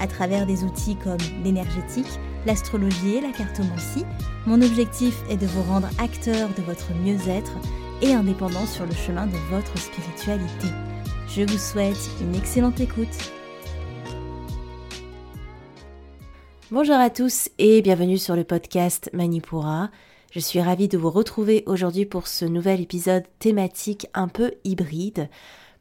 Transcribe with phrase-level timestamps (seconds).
[0.00, 4.04] À travers des outils comme l'énergétique, l'astrologie et la cartomancie,
[4.46, 7.52] mon objectif est de vous rendre acteur de votre mieux-être
[8.00, 10.68] et indépendant sur le chemin de votre spiritualité.
[11.28, 13.32] Je vous souhaite une excellente écoute.
[16.70, 19.90] Bonjour à tous et bienvenue sur le podcast Manipura.
[20.32, 25.28] Je suis ravie de vous retrouver aujourd'hui pour ce nouvel épisode thématique un peu hybride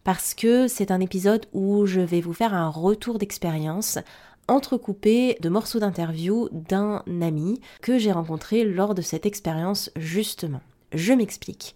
[0.04, 4.00] parce que c'est un épisode où je vais vous faire un retour d'expérience
[4.48, 10.62] entrecoupé de morceaux d'interview d'un ami que j'ai rencontré lors de cette expérience justement.
[10.94, 11.76] Je m'explique.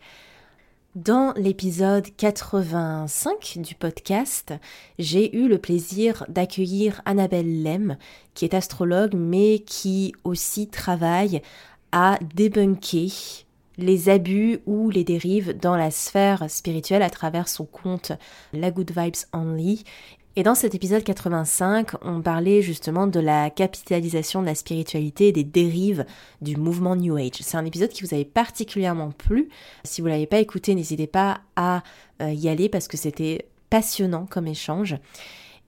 [0.96, 4.54] Dans l'épisode 85 du podcast,
[4.98, 7.98] j'ai eu le plaisir d'accueillir Annabelle Lem,
[8.34, 11.42] qui est astrologue, mais qui aussi travaille
[11.92, 13.12] à débunker
[13.78, 18.12] les abus ou les dérives dans la sphère spirituelle à travers son compte
[18.54, 19.84] La Good Vibes Only
[20.38, 25.32] et dans cet épisode 85, on parlait justement de la capitalisation de la spiritualité et
[25.32, 26.06] des dérives
[26.42, 27.36] du mouvement New Age.
[27.40, 29.48] C'est un épisode qui vous avait particulièrement plu.
[29.86, 31.84] Si vous l'avez pas écouté, n'hésitez pas à
[32.22, 34.98] euh, y aller parce que c'était passionnant comme échange.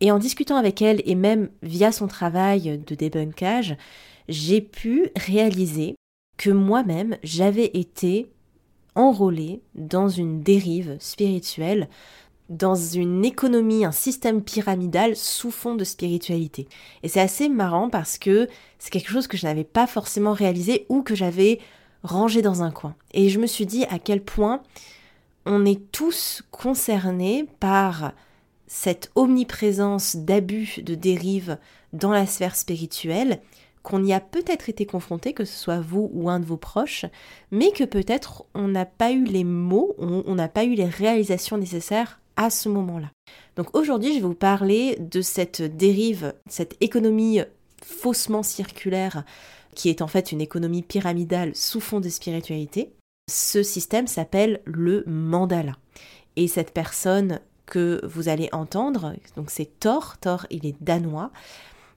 [0.01, 3.77] Et en discutant avec elle et même via son travail de débunkage,
[4.27, 5.95] j'ai pu réaliser
[6.37, 8.31] que moi-même j'avais été
[8.95, 11.87] enrôlée dans une dérive spirituelle
[12.49, 16.67] dans une économie, un système pyramidal sous fond de spiritualité.
[17.03, 18.47] Et c'est assez marrant parce que
[18.79, 21.59] c'est quelque chose que je n'avais pas forcément réalisé ou que j'avais
[22.03, 22.95] rangé dans un coin.
[23.13, 24.61] Et je me suis dit à quel point
[25.45, 28.13] on est tous concernés par
[28.67, 31.57] cette omniprésence d'abus, de dérives
[31.93, 33.41] dans la sphère spirituelle,
[33.87, 37.05] qu'on y a peut-être été confronté, que ce soit vous ou un de vos proches,
[37.51, 41.57] mais que peut-être on n'a pas eu les mots, on n'a pas eu les réalisations
[41.57, 43.09] nécessaires à ce moment-là.
[43.55, 47.39] Donc aujourd'hui, je vais vous parler de cette dérive, cette économie
[47.81, 49.23] faussement circulaire
[49.73, 52.91] qui est en fait une économie pyramidale sous fond de spiritualité.
[53.31, 55.77] Ce système s'appelle le mandala.
[56.35, 61.31] Et cette personne que vous allez entendre, donc c'est Thor, Thor il est danois,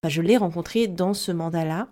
[0.09, 1.89] je l'ai rencontré dans ce mandala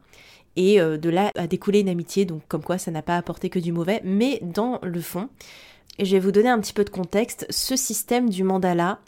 [0.57, 3.51] et euh, de là a découlé une amitié, donc comme quoi ça n'a pas apporté
[3.51, 5.29] que du mauvais, mais dans le fond,
[5.99, 7.47] et je vais vous donner un petit peu de contexte.
[7.51, 9.01] Ce système du mandala,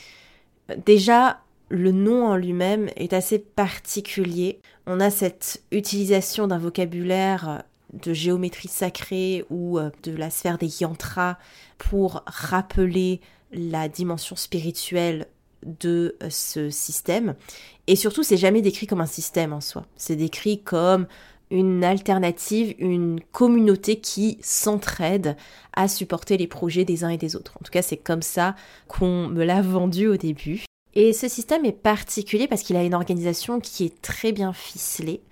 [0.84, 4.60] déjà, le nom en lui-même est assez particulier.
[4.86, 7.62] On a cette utilisation d'un vocabulaire
[7.92, 11.38] de géométrie sacrée ou euh, de la sphère des yantras
[11.78, 13.20] pour rappeler
[13.52, 15.26] la dimension spirituelle
[15.64, 17.34] de euh, ce système.
[17.86, 19.86] Et surtout, c'est jamais décrit comme un système en soi.
[19.96, 21.06] C'est décrit comme
[21.50, 25.36] une alternative, une communauté qui s'entraide
[25.72, 27.56] à supporter les projets des uns et des autres.
[27.60, 28.54] En tout cas, c'est comme ça
[28.86, 30.64] qu'on me l'a vendu au début.
[30.94, 35.22] Et ce système est particulier parce qu'il a une organisation qui est très bien ficelée,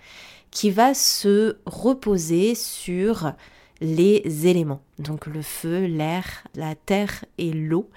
[0.51, 3.33] qui va se reposer sur
[3.81, 7.91] les éléments, donc le feu, l'air, la terre et l'eau.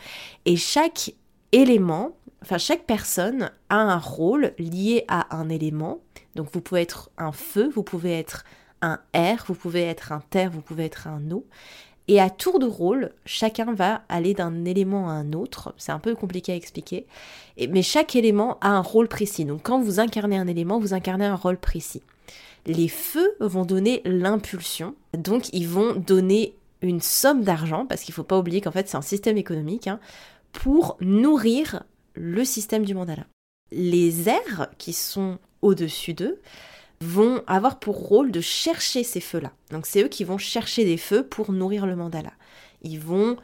[0.45, 1.13] Et chaque
[1.51, 5.99] élément, enfin chaque personne a un rôle lié à un élément
[6.35, 8.45] donc vous pouvez être un feu, vous pouvez être
[8.81, 11.45] un air, vous pouvez être un terre, vous pouvez être un eau.
[12.07, 15.73] Et à tour de rôle, chacun va aller d'un élément à un autre.
[15.77, 17.05] C'est un peu compliqué à expliquer.
[17.69, 19.45] mais chaque élément a un rôle précis.
[19.45, 22.01] Donc quand vous incarnez un élément, vous incarnez un rôle précis.
[22.65, 24.95] Les feux vont donner l'impulsion.
[25.13, 28.89] Donc ils vont donner une somme d'argent, parce qu'il ne faut pas oublier qu'en fait
[28.89, 29.99] c'est un système économique, hein,
[30.51, 31.83] pour nourrir
[32.13, 33.25] le système du mandala.
[33.71, 36.39] Les airs, qui sont au-dessus d'eux,
[37.01, 39.51] vont avoir pour rôle de chercher ces feux-là.
[39.71, 42.31] Donc c'est eux qui vont chercher des feux pour nourrir le mandala.
[42.83, 43.37] Ils vont,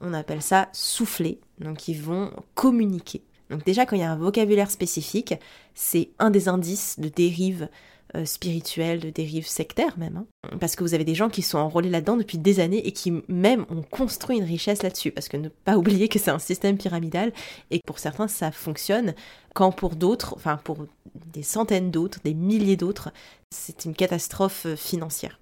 [0.00, 3.22] on appelle ça souffler, donc ils vont communiquer.
[3.50, 5.34] Donc déjà quand il y a un vocabulaire spécifique,
[5.74, 7.68] c'est un des indices de dérive
[8.14, 10.18] euh, spirituelle, de dérive sectaire même.
[10.18, 10.56] Hein.
[10.60, 13.12] Parce que vous avez des gens qui sont enrôlés là-dedans depuis des années et qui
[13.28, 15.12] même ont construit une richesse là-dessus.
[15.12, 17.32] Parce que ne pas oublier que c'est un système pyramidal
[17.70, 19.14] et que pour certains ça fonctionne,
[19.54, 20.78] quand pour d'autres, enfin pour
[21.32, 23.10] des centaines d'autres, des milliers d'autres,
[23.50, 25.38] c'est une catastrophe euh, financière.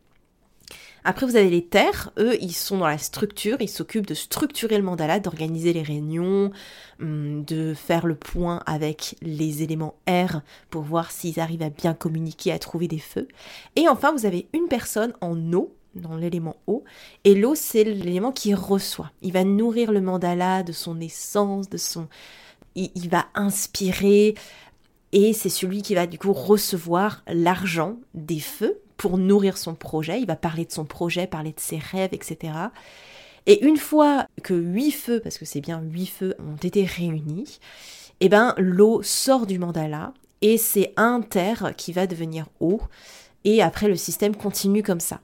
[1.05, 4.77] Après, vous avez les terres, eux, ils sont dans la structure, ils s'occupent de structurer
[4.77, 6.51] le mandala, d'organiser les réunions,
[7.01, 11.95] hum, de faire le point avec les éléments R pour voir s'ils arrivent à bien
[11.95, 13.29] communiquer, à trouver des feux.
[13.77, 16.85] Et enfin, vous avez une personne en eau, dans l'élément eau,
[17.25, 19.11] et l'eau, c'est l'élément qui reçoit.
[19.23, 22.07] Il va nourrir le mandala de son essence, de son...
[22.77, 24.35] il va inspirer,
[25.13, 30.21] et c'est celui qui va du coup recevoir l'argent des feux pour nourrir son projet.
[30.21, 32.53] Il va parler de son projet, parler de ses rêves, etc.
[33.47, 37.61] Et une fois que huit feux, parce que c'est bien huit feux, ont été réunis,
[38.21, 40.13] eh ben l'eau sort du mandala
[40.43, 42.83] et c'est un terre qui va devenir eau.
[43.45, 45.23] Et après le système continue comme ça.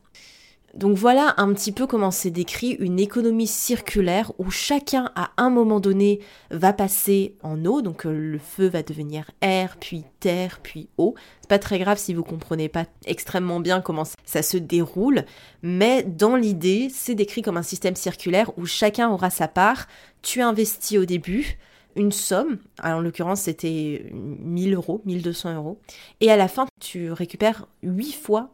[0.76, 5.48] Donc voilà un petit peu comment c'est décrit une économie circulaire où chacun à un
[5.48, 6.20] moment donné
[6.50, 11.14] va passer en eau, donc euh, le feu va devenir air, puis terre, puis eau.
[11.40, 15.24] C'est pas très grave si vous comprenez pas extrêmement bien comment ça se déroule,
[15.62, 19.86] mais dans l'idée, c'est décrit comme un système circulaire où chacun aura sa part.
[20.20, 21.56] Tu investis au début,
[21.94, 25.78] une somme, en l'occurrence c'était 1000 euros, 1200 euros,
[26.20, 28.50] et à la fin tu récupères 8 fois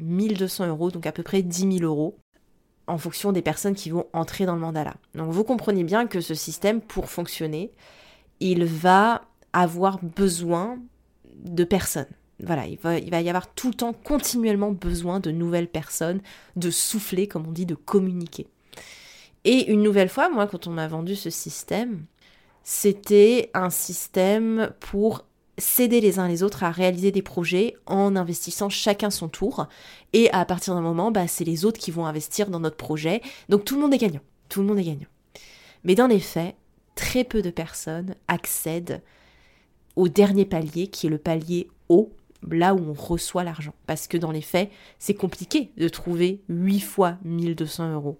[0.00, 2.18] 1200 euros, donc à peu près 10 000 euros,
[2.86, 4.94] en fonction des personnes qui vont entrer dans le mandala.
[5.14, 7.72] Donc vous comprenez bien que ce système, pour fonctionner,
[8.40, 10.78] il va avoir besoin
[11.36, 12.06] de personnes.
[12.42, 16.20] Voilà, il va, il va y avoir tout le temps continuellement besoin de nouvelles personnes,
[16.56, 18.46] de souffler, comme on dit, de communiquer.
[19.44, 22.04] Et une nouvelle fois, moi, quand on m'a vendu ce système,
[22.62, 25.24] c'était un système pour
[25.60, 29.66] s'aider les uns les autres à réaliser des projets en investissant chacun son tour.
[30.12, 33.22] Et à partir d'un moment, bah, c'est les autres qui vont investir dans notre projet.
[33.48, 34.20] Donc tout le monde est gagnant.
[34.48, 35.08] Tout le monde est gagnant.
[35.84, 36.56] Mais dans les faits,
[36.94, 39.02] très peu de personnes accèdent
[39.96, 42.12] au dernier palier, qui est le palier haut,
[42.48, 43.74] là où on reçoit l'argent.
[43.86, 48.18] Parce que dans les faits, c'est compliqué de trouver 8 fois 1200 euros.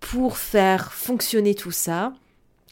[0.00, 2.12] Pour faire fonctionner tout ça,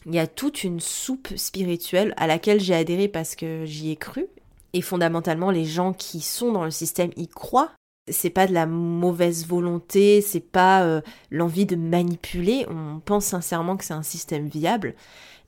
[0.04, 3.96] il y a toute une soupe spirituelle à laquelle j'ai adhéré parce que j'y ai
[3.96, 4.26] cru.
[4.72, 7.72] Et fondamentalement, les gens qui sont dans le système y croient.
[8.08, 11.00] C'est pas de la mauvaise volonté, c'est pas euh,
[11.30, 12.66] l'envie de manipuler.
[12.68, 14.94] On pense sincèrement que c'est un système viable.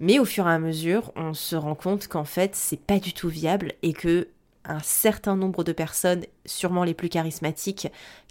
[0.01, 3.13] Mais au fur et à mesure, on se rend compte qu'en fait, c'est pas du
[3.13, 4.29] tout viable et que
[4.65, 7.89] un certain nombre de personnes, sûrement les plus charismatiques,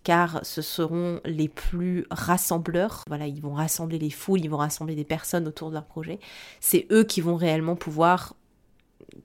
[0.07, 3.03] car ce seront les plus rassembleurs.
[3.09, 6.19] Voilà, ils vont rassembler les foules, ils vont rassembler des personnes autour de leur projet.
[6.61, 8.33] C'est eux qui vont réellement pouvoir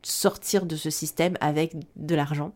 [0.03, 2.53] sortir de ce système avec de l'argent.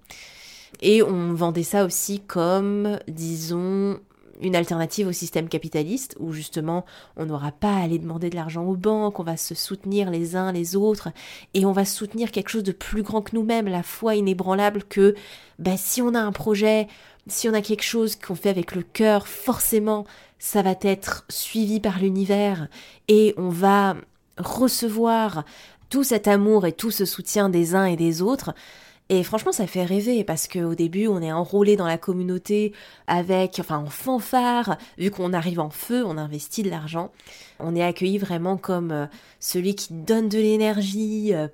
[0.83, 4.01] Et on vendait ça aussi comme, disons,
[4.41, 6.85] une alternative au système capitaliste où justement
[7.17, 10.35] on n'aura pas à aller demander de l'argent aux banques, on va se soutenir les
[10.35, 11.11] uns les autres
[11.55, 15.15] et on va soutenir quelque chose de plus grand que nous-mêmes, la foi inébranlable que
[15.61, 16.89] bah, si on a un projet,
[17.27, 20.07] si on a quelque chose qu'on fait avec le cœur, forcément
[20.39, 22.69] ça va être suivi par l'univers
[23.09, 23.97] et on va
[24.39, 25.45] recevoir
[25.89, 28.55] tout cet amour et tout ce soutien des uns et des autres.
[29.09, 32.73] Et franchement, ça fait rêver parce qu'au début, on est enrôlé dans la communauté
[33.07, 34.79] avec, enfin, en fanfare.
[34.99, 37.13] Vu qu'on arrive en feu, on investit de l'argent.
[37.61, 39.07] On est accueilli vraiment comme euh,
[39.39, 41.47] celui qui donne de l'énergie, euh,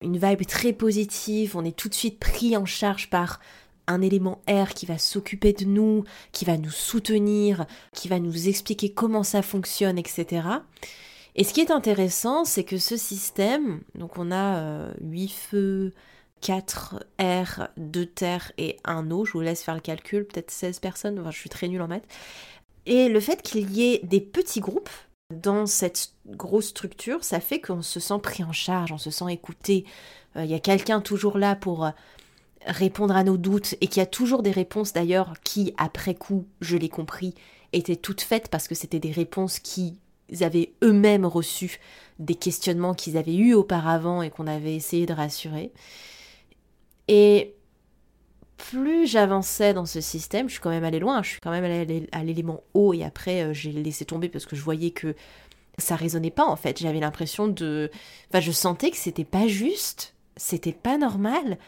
[0.00, 1.56] une vibe très positive.
[1.56, 3.40] On est tout de suite pris en charge par
[3.90, 8.48] un élément R qui va s'occuper de nous, qui va nous soutenir, qui va nous
[8.48, 10.42] expliquer comment ça fonctionne, etc.
[11.36, 15.92] Et ce qui est intéressant, c'est que ce système, donc on a 8 euh, feux,
[16.40, 19.24] 4 R, 2 terre et 1 eau.
[19.24, 21.88] Je vous laisse faire le calcul, peut-être 16 personnes, enfin je suis très nulle en
[21.88, 22.06] maths.
[22.86, 24.90] Et le fait qu'il y ait des petits groupes
[25.30, 29.30] dans cette grosse structure, ça fait qu'on se sent pris en charge, on se sent
[29.30, 29.84] écouté.
[30.36, 31.90] Euh, il y a quelqu'un toujours là pour euh,
[32.66, 36.76] répondre à nos doutes et qui a toujours des réponses d'ailleurs qui, après coup, je
[36.76, 37.34] l'ai compris,
[37.72, 39.98] étaient toutes faites parce que c'était des réponses qui
[40.40, 41.78] avaient eux-mêmes reçu
[42.18, 45.72] des questionnements qu'ils avaient eus auparavant et qu'on avait essayé de rassurer.
[47.08, 47.54] Et
[48.56, 51.64] plus j'avançais dans ce système, je suis quand même allée loin, je suis quand même
[51.64, 55.16] allée à l'élément haut et après euh, j'ai laissé tomber parce que je voyais que
[55.78, 56.78] ça résonnait pas en fait.
[56.78, 57.90] J'avais l'impression de.
[58.28, 61.58] Enfin, je sentais que c'était pas juste, c'était pas normal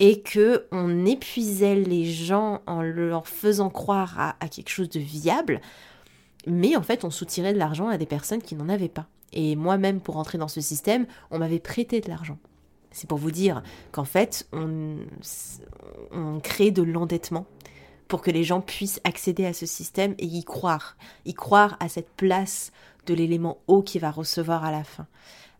[0.00, 5.60] et que on épuisait les gens en leur faisant croire à, quelque chose de viable,
[6.46, 9.06] mais en fait on soutirait de l'argent à des personnes qui n'en avaient pas.
[9.32, 12.38] Et moi-même, pour entrer dans ce système, on m'avait prêté de l'argent.
[12.92, 14.98] C'est pour vous dire qu'en fait, on,
[16.40, 17.46] crée de l'endettement
[18.06, 21.88] pour que les gens puissent accéder à ce système et y croire, y croire à
[21.88, 22.70] cette place
[23.06, 25.08] de l'élément haut qui va recevoir à la fin.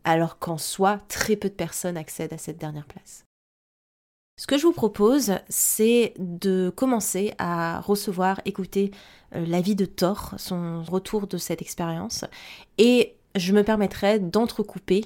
[0.05, 3.25] Alors qu'en soi, très peu de personnes accèdent à cette dernière place.
[4.37, 8.91] Ce que je vous propose, c'est de commencer à recevoir, écouter
[9.35, 12.25] euh, l'avis de Thor, son retour de cette expérience,
[12.79, 15.05] et je me permettrai d'entrecouper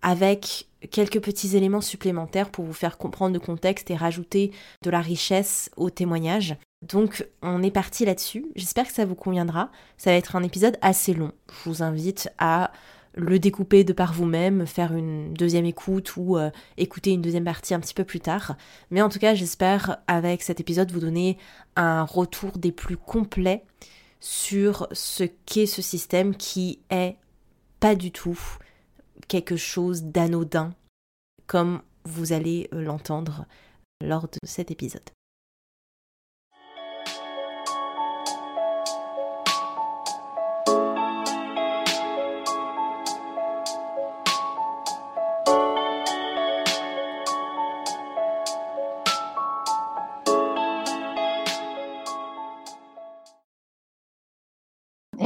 [0.00, 4.52] avec quelques petits éléments supplémentaires pour vous faire comprendre le contexte et rajouter
[4.82, 6.56] de la richesse au témoignage.
[6.80, 10.78] Donc on est parti là-dessus, j'espère que ça vous conviendra, ça va être un épisode
[10.80, 12.72] assez long, je vous invite à
[13.14, 17.74] le découper de par vous-même, faire une deuxième écoute ou euh, écouter une deuxième partie
[17.74, 18.56] un petit peu plus tard.
[18.90, 21.38] Mais en tout cas, j'espère avec cet épisode vous donner
[21.76, 23.64] un retour des plus complets
[24.20, 27.16] sur ce qu'est ce système qui est
[27.80, 28.38] pas du tout
[29.28, 30.74] quelque chose d'anodin
[31.46, 33.46] comme vous allez l'entendre
[34.00, 35.02] lors de cet épisode.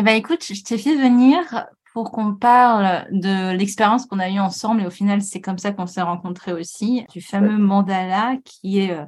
[0.07, 4.83] Ben, écoute, je t'ai fait venir pour qu'on parle de l'expérience qu'on a eue ensemble.
[4.83, 8.93] Et au final, c'est comme ça qu'on s'est rencontrés aussi, du fameux mandala qui est
[8.93, 9.05] euh,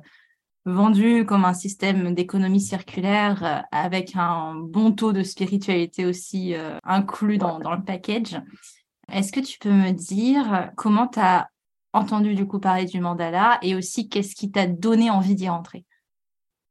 [0.64, 6.78] vendu comme un système d'économie circulaire euh, avec un bon taux de spiritualité aussi euh,
[6.82, 8.36] inclus dans, dans le package.
[9.12, 11.46] Est-ce que tu peux me dire comment tu as
[11.92, 15.84] entendu du coup parler du mandala et aussi qu'est-ce qui t'a donné envie d'y rentrer?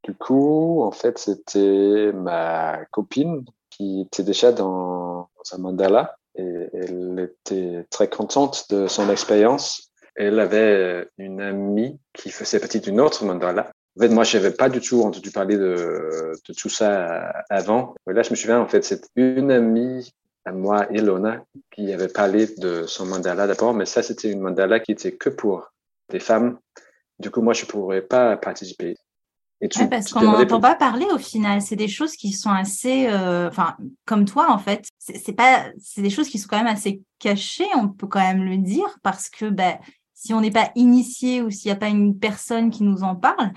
[0.04, 3.46] Du coup, en fait, c'était ma copine
[3.78, 9.90] qui était déjà dans, un mandala et elle était très contente de son expérience.
[10.14, 13.70] Elle avait une amie qui faisait partie d'une autre mandala.
[13.96, 17.94] En fait, moi, je n'avais pas du tout entendu parler de, tout ça avant.
[18.06, 20.12] Là, je me souviens, en fait, c'est une amie
[20.44, 24.80] à moi, Ilona, qui avait parlé de son mandala d'abord, mais ça, c'était une mandala
[24.80, 25.72] qui était que pour
[26.10, 26.58] des femmes.
[27.18, 28.96] Du coup, moi, je ne pourrais pas participer
[29.90, 31.60] parce qu'on n'en entend pas parler au final.
[31.60, 34.86] C'est des choses qui sont assez, euh, enfin, comme toi en fait.
[34.98, 37.68] C'est pas, c'est des choses qui sont quand même assez cachées.
[37.74, 39.78] On peut quand même le dire parce que ben,
[40.14, 43.16] si on n'est pas initié ou s'il n'y a pas une personne qui nous en
[43.16, 43.52] parle,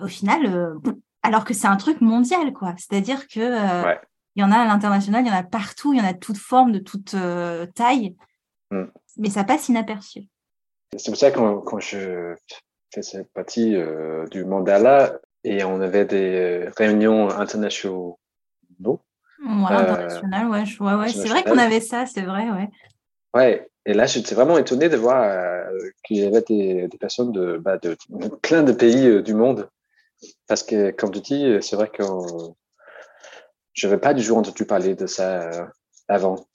[0.00, 0.74] au final, euh,
[1.22, 2.74] alors que c'est un truc mondial, quoi.
[2.76, 3.94] C'est-à-dire que euh,
[4.34, 6.12] il y en a à l'international, il y en a partout, il y en a
[6.12, 7.14] de toutes formes, de toutes
[7.74, 8.16] tailles,
[8.72, 8.84] mm.
[9.18, 10.22] mais ça passe inaperçu.
[10.96, 12.34] C'est pour ça que quand, quand je
[12.92, 13.76] fais cette partie
[14.32, 18.14] du mandala, et on avait des euh, réunions internationales.
[18.80, 18.96] Ouais,
[19.70, 21.08] internationales, ouais, ouais, ouais.
[21.10, 22.70] c'est vrai qu'on avait ça, c'est vrai, ouais.
[23.34, 27.30] Ouais, et là, j'étais vraiment étonné de voir euh, qu'il y avait des, des personnes
[27.32, 27.96] de, bah, de,
[28.42, 29.68] plein de pays euh, du monde.
[30.46, 32.02] Parce que, comme tu dis, c'est vrai que
[33.74, 35.68] je n'avais pas du jour entendu parler de ça
[36.08, 36.46] avant.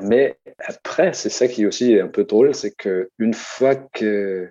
[0.00, 4.50] Mais après, c'est ça qui est aussi un peu drôle, c'est que une fois que,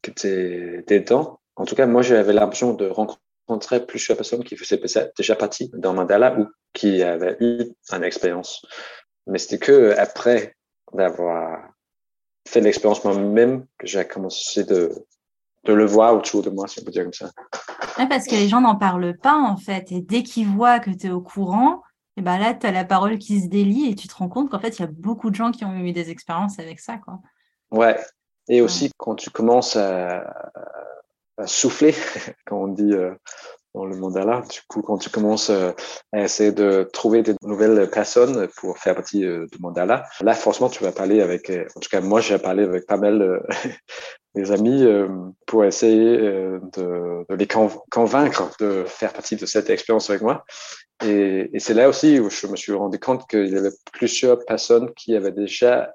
[0.00, 4.56] que tu es dedans, en tout cas, moi, j'avais l'impression de rencontrer plusieurs personnes qui
[4.56, 4.80] faisaient
[5.14, 8.64] déjà partie d'un mandala ou qui avaient eu une expérience.
[9.26, 10.56] Mais c'était que après
[10.94, 11.68] d'avoir
[12.48, 15.04] fait l'expérience moi-même que j'ai commencé de,
[15.64, 17.30] de le voir autour de moi, si on peut dire comme ça.
[18.08, 19.92] parce que les gens n'en parlent pas, en fait.
[19.92, 21.82] Et dès qu'ils voient que tu es au courant,
[22.16, 24.50] et ben là, tu as la parole qui se délie et tu te rends compte
[24.50, 26.96] qu'en fait, il y a beaucoup de gens qui ont eu des expériences avec ça.
[26.96, 27.18] Quoi.
[27.70, 28.00] Ouais.
[28.48, 30.24] Et aussi, quand tu commences à,
[31.46, 31.94] souffler,
[32.46, 33.14] quand on dit euh,
[33.74, 34.42] dans le mandala.
[34.50, 35.72] Du coup, quand tu commences euh,
[36.12, 40.68] à essayer de trouver des nouvelles personnes pour faire partie euh, du mandala, là, forcément,
[40.68, 43.42] tu vas parler avec, en tout cas, moi, j'ai parlé avec pas mal
[44.34, 44.86] des amis
[45.46, 47.48] pour essayer de, les
[47.90, 50.44] convaincre de faire partie de cette expérience avec moi.
[51.04, 54.92] Et, c'est là aussi où je me suis rendu compte qu'il y avait plusieurs personnes
[54.94, 55.92] qui avaient déjà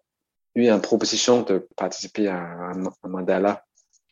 [0.56, 3.64] eu une proposition de participer à un mandala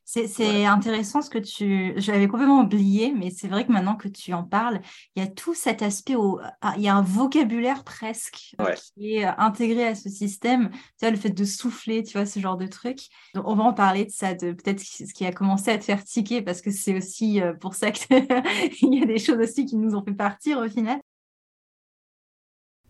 [0.05, 1.93] c'est intéressant ce que tu.
[1.97, 4.81] J'avais complètement oublié, mais c'est vrai que maintenant que tu en parles,
[5.15, 6.39] il y a tout cet aspect, au...
[6.61, 8.55] Ah, il y a un vocabulaire presque
[8.95, 10.69] qui est intégré à ce système.
[10.71, 12.99] Tu vois, le fait de souffler, tu vois, ce genre de truc.
[13.35, 16.03] on va en parler de ça, de peut-être ce qui a commencé à te faire
[16.03, 18.09] tiquer, parce que c'est aussi euh, pour ça qu'il
[18.81, 20.99] y a des choses aussi qui nous ont fait partir au final.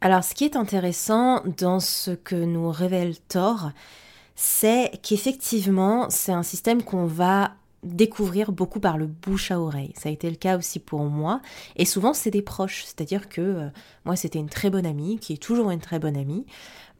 [0.01, 3.71] Alors, ce qui est intéressant dans ce que nous révèle Thor,
[4.35, 9.93] c'est qu'effectivement, c'est un système qu'on va découvrir beaucoup par le bouche à oreille.
[9.97, 11.41] Ça a été le cas aussi pour moi.
[11.75, 12.83] Et souvent, c'est des proches.
[12.85, 13.69] C'est-à-dire que euh,
[14.05, 16.45] moi, c'était une très bonne amie, qui est toujours une très bonne amie.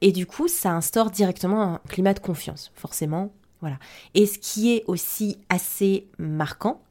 [0.01, 3.31] Et du coup, ça instaure directement un climat de confiance, forcément.
[3.61, 3.77] Voilà.
[4.13, 6.81] Et ce qui est aussi assez marquant,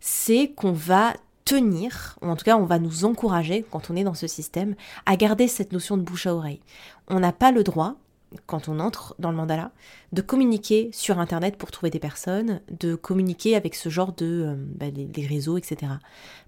[0.00, 1.14] c'est qu'on va
[1.46, 4.74] tenir, ou en tout cas on va nous encourager, quand on est dans ce système,
[5.06, 6.60] à garder cette notion de bouche à oreille.
[7.08, 7.96] On n'a pas le droit
[8.46, 9.72] quand on entre dans le mandala,
[10.12, 14.54] de communiquer sur Internet pour trouver des personnes, de communiquer avec ce genre de euh,
[14.56, 14.86] bah,
[15.28, 15.92] réseaux, etc.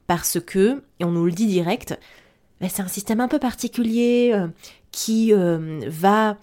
[0.06, 1.98] Parce que, et on nous le dit direct,
[2.60, 4.48] bah, c'est un système un peu particulier euh,
[4.90, 6.36] qui va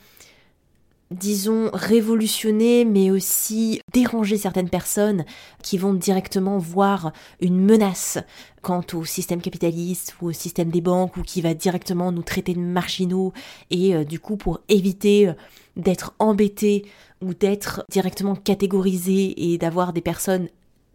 [1.12, 5.26] disons, révolutionner, mais aussi déranger certaines personnes
[5.64, 7.12] qui vont directement voir
[7.42, 8.20] une menace
[8.62, 12.54] quant au système capitaliste ou au système des banques ou qui va directement nous traiter
[12.54, 13.34] de marginaux
[13.72, 15.34] et euh, du coup pour éviter euh,
[15.78, 16.86] d'être embêtés
[17.22, 20.48] ou d'être directement catégorisés et d'avoir des personnes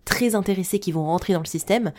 [0.05, 1.93] très intéressées qui vont rentrer dans le système,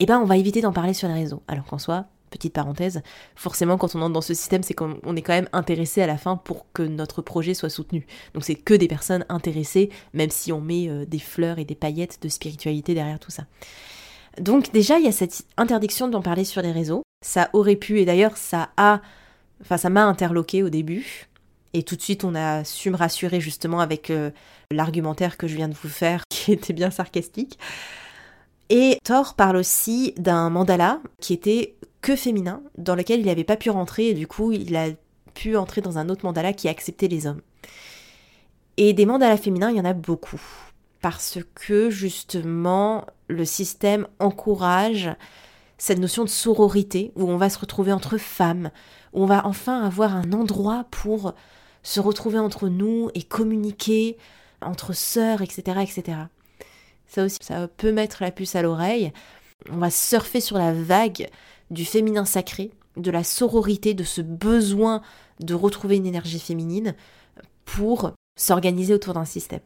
[0.00, 1.42] eh ben on va éviter d'en parler sur les réseaux.
[1.48, 3.02] Alors qu'en soi, petite parenthèse,
[3.36, 6.18] forcément quand on entre dans ce système, c'est qu'on est quand même intéressé à la
[6.18, 8.06] fin pour que notre projet soit soutenu.
[8.34, 11.74] Donc c'est que des personnes intéressées, même si on met euh, des fleurs et des
[11.74, 13.44] paillettes de spiritualité derrière tout ça.
[14.40, 17.02] Donc déjà, il y a cette interdiction d'en parler sur les réseaux.
[17.24, 19.00] Ça aurait pu, et d'ailleurs ça a,
[19.62, 21.28] enfin ça m'a interloqué au début.
[21.72, 24.30] Et tout de suite, on a su me rassurer justement avec euh,
[24.70, 27.58] l'argumentaire que je viens de vous faire, qui était bien sarcastique.
[28.70, 33.56] Et Thor parle aussi d'un mandala qui était que féminin, dans lequel il n'avait pas
[33.56, 34.88] pu rentrer, et du coup, il a
[35.32, 37.40] pu entrer dans un autre mandala qui acceptait les hommes.
[38.76, 40.42] Et des mandalas féminins, il y en a beaucoup.
[41.00, 45.10] Parce que justement, le système encourage
[45.78, 48.70] cette notion de sororité, où on va se retrouver entre femmes,
[49.14, 51.32] où on va enfin avoir un endroit pour
[51.82, 54.18] se retrouver entre nous et communiquer
[54.60, 56.18] entre sœurs, etc., etc.
[57.06, 59.10] Ça aussi, ça peut mettre la puce à l'oreille.
[59.70, 61.30] On va surfer sur la vague
[61.70, 65.02] du féminin sacré, de la sororité, de ce besoin
[65.40, 66.94] de retrouver une énergie féminine
[67.64, 69.60] pour s'organiser autour d'un système.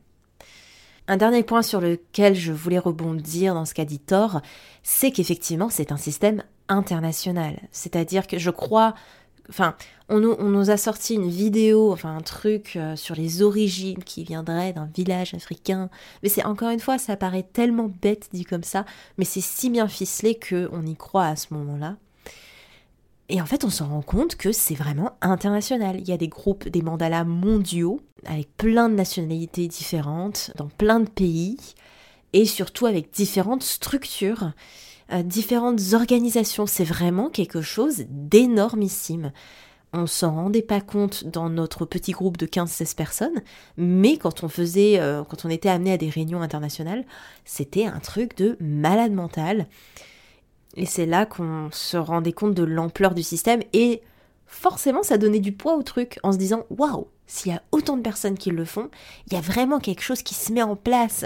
[1.07, 4.41] Un dernier point sur lequel je voulais rebondir dans ce qu'a dit Thor,
[4.83, 7.61] c'est qu'effectivement c'est un système international.
[7.73, 8.95] C'est-à-dire que je crois
[9.51, 9.75] Enfin,
[10.11, 14.75] on nous, a sorti une vidéo, enfin un truc euh, sur les origines qui viendrait
[14.75, 15.89] d'un village africain.
[16.23, 18.85] Mais c'est encore une fois, ça paraît tellement bête dit comme ça,
[19.17, 21.97] mais c'est si bien ficelé qu'on y croit à ce moment-là.
[23.31, 25.97] Et en fait, on se rend compte que c'est vraiment international.
[26.01, 31.01] Il y a des groupes, des mandalas mondiaux, avec plein de nationalités différentes, dans plein
[31.01, 31.59] de pays,
[32.33, 34.53] et surtout avec différentes structures.
[35.11, 36.67] Euh, différentes organisations.
[36.67, 39.33] C'est vraiment quelque chose d'énormissime.
[39.95, 43.43] On s'en rendait pas compte dans notre petit groupe de 15-16 personnes,
[43.79, 47.07] mais quand on faisait, euh, quand on était amené à des réunions internationales,
[47.47, 49.67] c'était un truc de malade mental.
[50.77, 54.03] Et c'est là qu'on se rendait compte de l'ampleur du système et
[54.47, 57.97] forcément ça donnait du poids au truc en se disant waouh, s'il y a autant
[57.97, 58.91] de personnes qui le font,
[59.27, 61.25] il y a vraiment quelque chose qui se met en place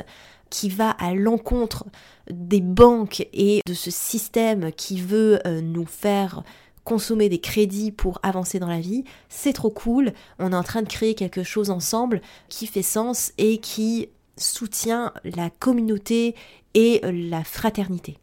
[0.53, 1.87] qui va à l'encontre
[2.31, 6.45] des banques et de ce système qui veut euh, nous faire
[6.85, 10.83] consommer des crédits pour avancer dans la vie, c'est trop cool, on est en train
[10.83, 16.35] de créer quelque chose ensemble qui fait sens et qui soutient la communauté
[16.75, 18.19] et la fraternité.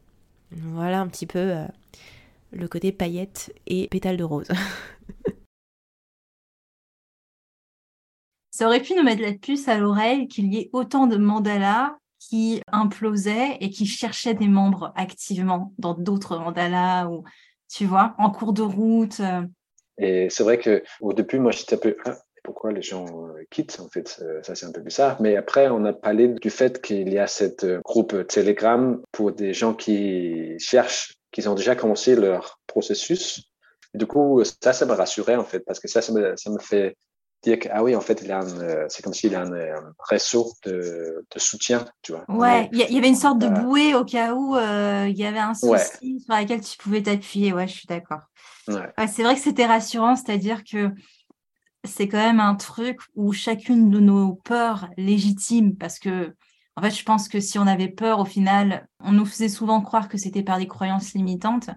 [0.52, 1.66] Voilà un petit peu euh,
[2.52, 4.50] le côté paillettes et pétales de rose.
[8.52, 11.96] Ça aurait pu nous mettre la puce à l'oreille qu'il y ait autant de mandalas
[12.30, 17.24] qui implosait et qui cherchait des membres activement dans d'autres mandalas ou,
[17.74, 19.20] tu vois, en cours de route.
[19.20, 19.42] Euh.
[19.98, 23.44] Et c'est vrai que au début, moi, j'étais un peu, ah, pourquoi les gens euh,
[23.50, 25.20] quittent, en fait, ça c'est un peu bizarre.
[25.22, 29.32] Mais après, on a parlé du fait qu'il y a cette euh, groupe Telegram pour
[29.32, 33.50] des gens qui cherchent, qui ont déjà commencé leur processus.
[33.96, 36.60] du coup, ça, ça me rassurait, en fait, parce que ça, ça me, ça me
[36.60, 36.96] fait
[37.44, 39.80] dire que, ah oui, en fait, il a euh, c'est comme s'il a un, euh,
[40.00, 42.26] réseau de, de, soutien, tu vois.
[42.28, 45.40] Ouais, il y, avait une sorte de euh, bouée au cas où il y avait
[45.40, 47.54] un souci sur lequel tu pouvais t'appuyer.
[47.54, 48.22] Ouais, je suis d'accord.
[48.68, 49.08] Ouais.
[49.08, 50.92] c'est vrai que c'était rassurant, c'est-à-dire que
[51.86, 56.36] c'est quand même un truc où chacune de nos peurs légitimes, parce que,
[56.76, 59.82] en fait, je pense que si on avait peur, au final, on nous faisait souvent
[59.82, 61.70] croire que c'était par des croyances limitantes,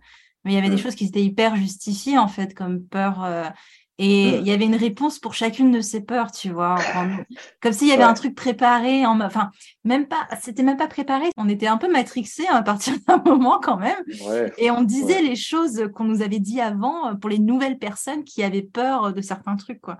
[0.44, 0.78] mais il y avait des mm.
[0.78, 3.24] choses qui étaient hyper justifiées, en fait, comme peur
[4.04, 6.74] et il y avait une réponse pour chacune de ces peurs, tu vois.
[7.60, 9.06] comme s'il y avait un truc préparé.
[9.06, 9.52] En, enfin,
[9.84, 11.26] même pas, c'était même pas préparé.
[11.36, 14.02] On était un peu matrixé à partir d'un moment quand même.
[14.58, 18.42] et on disait les choses qu'on nous avait dit avant pour les nouvelles personnes qui
[18.42, 19.98] avaient peur de certains trucs, quoi.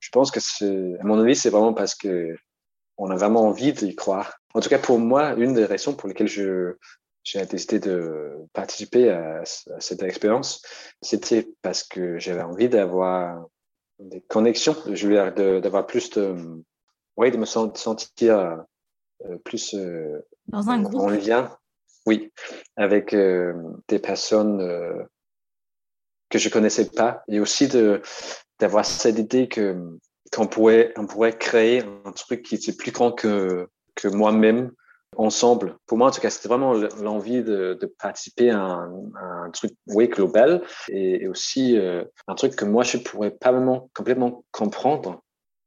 [0.00, 2.36] Je pense que c'est, à mon avis, c'est vraiment parce que
[2.96, 4.34] on a vraiment envie d'y croire.
[4.54, 6.74] En tout cas, pour moi, une des raisons pour lesquelles je,
[7.24, 10.62] j'ai décidé de participer à, cette expérience,
[11.00, 13.46] c'était parce que j'avais envie d'avoir
[13.98, 16.36] des connexions, je veux d'avoir plus de,
[17.16, 18.64] oui, de me sentir
[19.24, 21.00] euh, plus euh, Dans un groupe.
[21.00, 21.56] en lien,
[22.06, 22.30] oui,
[22.76, 23.54] avec euh,
[23.88, 24.58] des personnes
[26.28, 28.02] que je connaissais pas, et aussi de
[28.60, 29.98] d'avoir cette idée que
[30.32, 34.72] qu'on pourrait, on pourrait créer un truc qui est plus grand que, que moi-même
[35.16, 35.76] ensemble.
[35.86, 39.72] Pour moi, en tout cas, c'était vraiment l'envie de, de, participer à un, un, truc
[39.88, 45.22] oui, global et, aussi euh, un truc que moi, je pourrais pas vraiment complètement comprendre,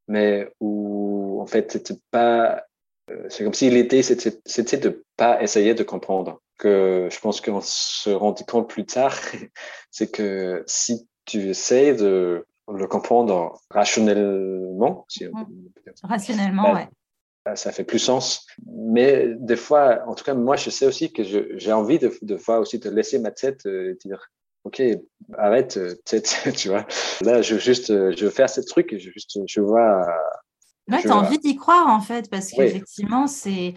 [0.08, 2.64] mais où, en fait, c'était pas...
[3.10, 6.42] Euh, c'est comme si l'idée, c'était de pas essayer de comprendre.
[6.58, 9.16] Que je pense qu'on se rendit compte plus tard,
[9.92, 15.60] c'est que si tu essayes de le comprendre rationnellement, si mmh.
[16.04, 16.90] rationnellement, ouais
[17.56, 18.46] ça fait plus sens.
[18.66, 22.38] Mais des fois, en tout cas, moi, je sais aussi que j'ai envie de, de
[22.38, 24.32] fois aussi de laisser ma tête euh, dire,
[24.64, 24.82] OK,
[25.38, 26.86] arrête, euh, tête, tu vois.
[27.22, 30.06] Là, je veux juste, euh, je veux faire ce truc et je, juste, je vois.
[30.90, 33.74] Ouais, tu as envie d'y croire, en fait, parce qu'effectivement, c'est,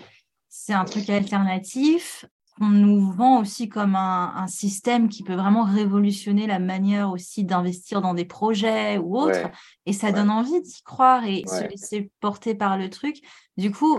[0.48, 2.24] c'est un truc alternatif
[2.60, 8.02] on nous vend aussi comme un, système qui peut vraiment révolutionner la manière aussi d'investir
[8.02, 9.48] dans des projets ou autres.
[9.86, 13.16] Et ça donne envie d'y croire et se laisser porter par le truc.
[13.56, 13.98] Du coup,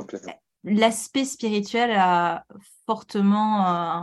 [0.63, 2.45] l'aspect spirituel a
[2.85, 4.01] fortement euh,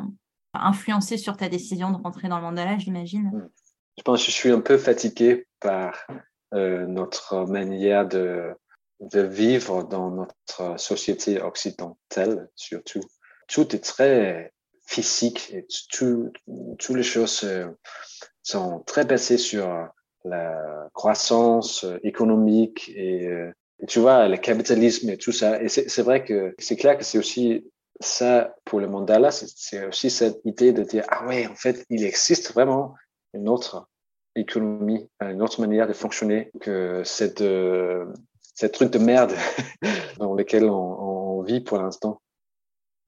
[0.54, 3.30] influencé sur ta décision de rentrer dans le mandala, j'imagine.
[3.32, 3.48] Hmm.
[3.96, 6.06] Je pense que je suis un peu fatigué par
[6.54, 8.54] euh, notre manière de,
[9.00, 13.00] de vivre dans notre société occidentale, surtout
[13.48, 14.52] tout est très
[14.86, 16.32] physique et tout,
[16.78, 17.66] toutes les choses euh,
[18.42, 19.88] sont très basées sur
[20.24, 23.52] la croissance euh, économique et, euh,
[23.86, 25.62] tu vois, le capitalisme et tout ça.
[25.62, 30.10] Et c'est vrai que c'est clair que c'est aussi ça pour le mandala, c'est aussi
[30.10, 32.94] cette idée de dire, ah ouais, en fait, il existe vraiment
[33.34, 33.88] une autre
[34.34, 37.44] économie, une autre manière de fonctionner que cette,
[38.54, 39.34] cette truc de merde
[40.18, 42.20] dans lequel on vit pour l'instant.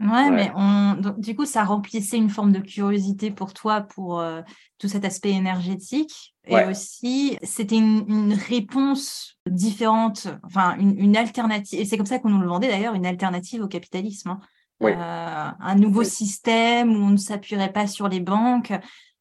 [0.00, 0.96] Ouais, mais on...
[1.18, 4.40] du coup, ça remplissait une forme de curiosité pour toi pour euh,
[4.78, 6.34] tout cet aspect énergétique.
[6.46, 11.78] Et aussi, c'était une, réponse différente, enfin, une, alternative.
[11.78, 14.30] Et c'est comme ça qu'on nous le vendait d'ailleurs, une alternative au capitalisme.
[14.30, 14.40] Hein.
[14.82, 18.72] Euh, un nouveau système où on ne s'appuierait pas sur les banques.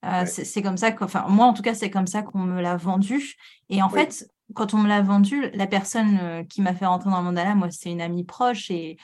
[0.05, 2.61] Euh, c'est comme ça que, enfin, moi en tout cas, c'est comme ça qu'on me
[2.61, 3.35] l'a vendu.
[3.69, 7.17] Et en fait, quand on me l'a vendu, la personne qui m'a fait rentrer dans
[7.17, 8.97] le mandala, moi, c'est une amie proche et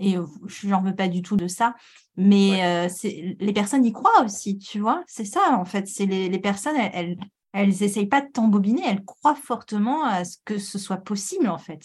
[0.00, 1.74] et je n'en veux pas du tout de ça.
[2.16, 2.88] Mais euh,
[3.38, 5.04] les personnes y croient aussi, tu vois?
[5.06, 5.86] C'est ça, en fait.
[5.86, 7.16] C'est les, personnes, elles,
[7.52, 11.58] elles, essayent pas de t'embobiner, elles croient fortement à ce que ce soit possible, en
[11.58, 11.82] fait.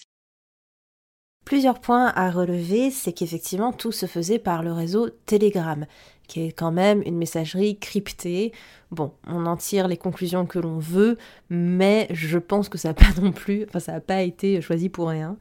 [1.45, 5.85] Plusieurs points à relever, c'est qu'effectivement tout se faisait par le réseau Telegram,
[6.27, 8.51] qui est quand même une messagerie cryptée.
[8.89, 11.19] Bon, on en tire les conclusions que l'on veut,
[11.51, 14.89] mais je pense que ça n'a pas non plus, enfin ça n'a pas été choisi
[14.89, 15.37] pour rien.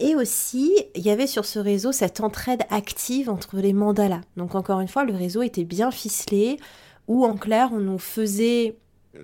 [0.00, 4.20] Et aussi, il y avait sur ce réseau cette entraide active entre les mandalas.
[4.36, 6.58] Donc encore une fois, le réseau était bien ficelé,
[7.08, 8.76] où en clair, on nous faisait,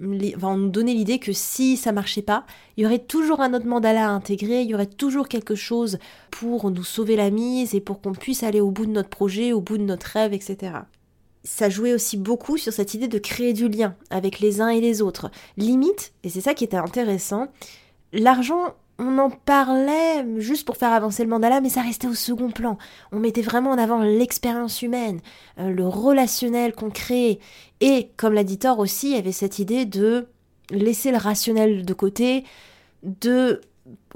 [0.03, 2.45] on nous donnait l'idée que si ça marchait pas,
[2.77, 5.99] il y aurait toujours un autre mandala à intégrer, il y aurait toujours quelque chose
[6.31, 9.53] pour nous sauver la mise et pour qu'on puisse aller au bout de notre projet,
[9.53, 10.73] au bout de notre rêve, etc
[11.45, 14.81] ça jouait aussi beaucoup sur cette idée de créer du lien avec les uns et
[14.81, 15.31] les autres.
[15.57, 17.49] Limite, et c'est ça qui était intéressant,
[18.13, 22.51] l'argent on en parlait juste pour faire avancer le mandala, mais ça restait au second
[22.51, 22.79] plan.
[23.11, 25.21] On mettait vraiment en avant l'expérience humaine,
[25.59, 27.41] euh, le relationnel qu'on crée.
[27.81, 30.29] Et, comme l'a dit Thor aussi, il y avait cette idée de
[30.71, 32.45] laisser le rationnel de côté,
[33.03, 33.61] de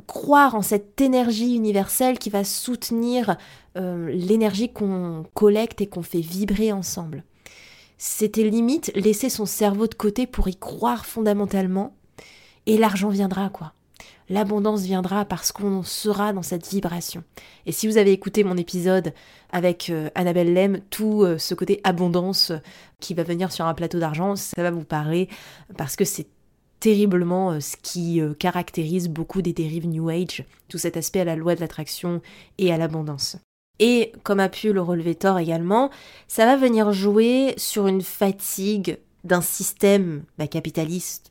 [0.06, 3.36] croire en cette énergie universelle qui va soutenir
[3.76, 7.24] euh, l'énergie qu'on collecte et qu'on fait vibrer ensemble.
[7.98, 11.96] C'était limite laisser son cerveau de côté pour y croire fondamentalement,
[12.66, 13.72] et l'argent viendra, quoi
[14.28, 17.24] l'abondance viendra parce qu'on sera dans cette vibration.
[17.66, 19.12] Et si vous avez écouté mon épisode
[19.50, 22.58] avec euh, Annabelle Lem, tout euh, ce côté abondance euh,
[23.00, 25.28] qui va venir sur un plateau d'argent, ça va vous parler
[25.76, 26.26] parce que c'est
[26.80, 31.56] terriblement ce qui caractérise beaucoup des dérives New Age, tout cet aspect à la loi
[31.56, 32.22] de l'attraction
[32.56, 33.36] et à l'abondance.
[33.80, 35.90] Et comme a pu le relever Thor également,
[36.28, 41.27] ça va venir jouer sur une fatigue d'un système bah, capitaliste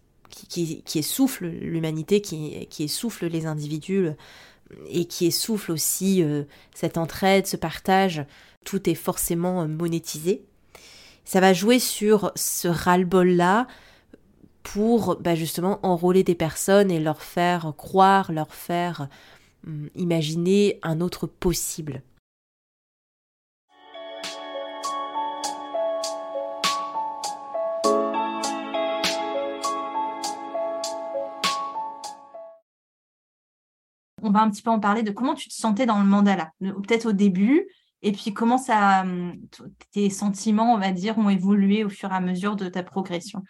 [0.47, 4.09] qui, essouffle l'humanité, qui, essouffle les individus
[4.89, 8.25] et qui essouffle aussi euh, cette entraide, ce partage.
[8.65, 10.43] Tout est forcément euh, monétisé.
[11.23, 13.67] Ça va jouer sur ce ras-le-bol-là
[14.63, 19.07] pour bah, justement enrôler des personnes et leur faire croire, leur faire
[19.65, 22.01] hum, imaginer un autre possible.
[34.27, 36.51] On va un petit peu en parler de comment tu te sentais dans le mandala,
[36.59, 37.67] peut-être au début,
[38.01, 39.35] et puis comment ça, hum,
[39.91, 43.41] tes sentiments, on va dire, ont évolué au fur et à mesure de ta progression.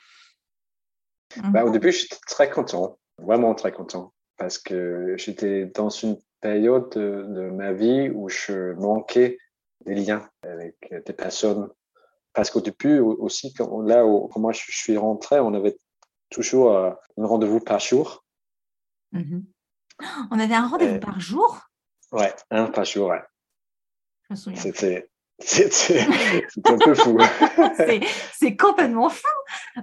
[1.51, 4.13] Bah, au début, j'étais très content, vraiment très content.
[4.37, 9.37] parce que j'étais dans une période de, ma vie où je manquais
[9.85, 11.69] des liens avec des personnes.
[12.33, 15.77] Parce qu'au début aussi, quand, là où moi je suis rentré, on avait
[16.29, 18.23] toujours un rendez-vous par jour.
[19.13, 19.43] Mm-hmm.
[20.31, 21.61] On avait un rendez-vous par jour?
[22.11, 23.21] Ouais, un par jour, ouais.
[24.23, 24.61] Je me souviens.
[24.61, 25.99] C'était c'est
[26.65, 27.17] un peu fou.
[28.33, 29.27] c'est complètement fou.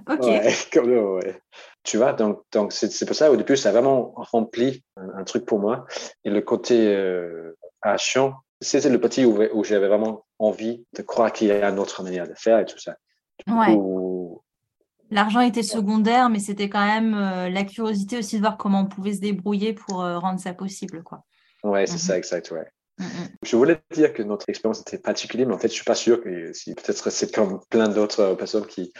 [0.09, 0.19] Ok.
[0.23, 1.39] Ouais,
[1.83, 5.45] Tu vois, donc donc c'est pour ça au début ça a vraiment rempli un, truc
[5.45, 5.85] pour moi
[6.25, 7.95] et le côté euh, à
[8.59, 12.03] c'était le petit où, où j'avais vraiment envie de croire qu'il y a une autre
[12.03, 12.97] manière de faire et tout ça.
[13.47, 13.77] ouais.
[15.11, 18.85] L'argent était secondaire, mais c'était quand même euh, la curiosité aussi de voir comment on
[18.85, 21.23] pouvait se débrouiller pour euh, rendre ça possible, quoi.
[21.63, 21.99] Ouais, c'est mhm.
[21.99, 22.67] ça, exact, ouais.
[22.97, 23.27] Mm, mm.
[23.43, 26.23] Je voulais dire que notre expérience était particulière, mais en fait, je suis pas sûr
[26.23, 28.91] que si peut-être c'est comme plein d'autres personnes qui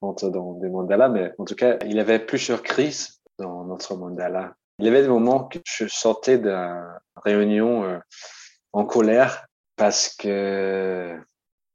[0.00, 3.96] entrent dans des mandalas, mais en tout cas, il y avait plusieurs crises dans notre
[3.96, 4.54] mandala.
[4.78, 6.84] Il y avait des moments que je sortais d'une
[7.24, 7.98] réunion euh,
[8.72, 11.16] en colère parce que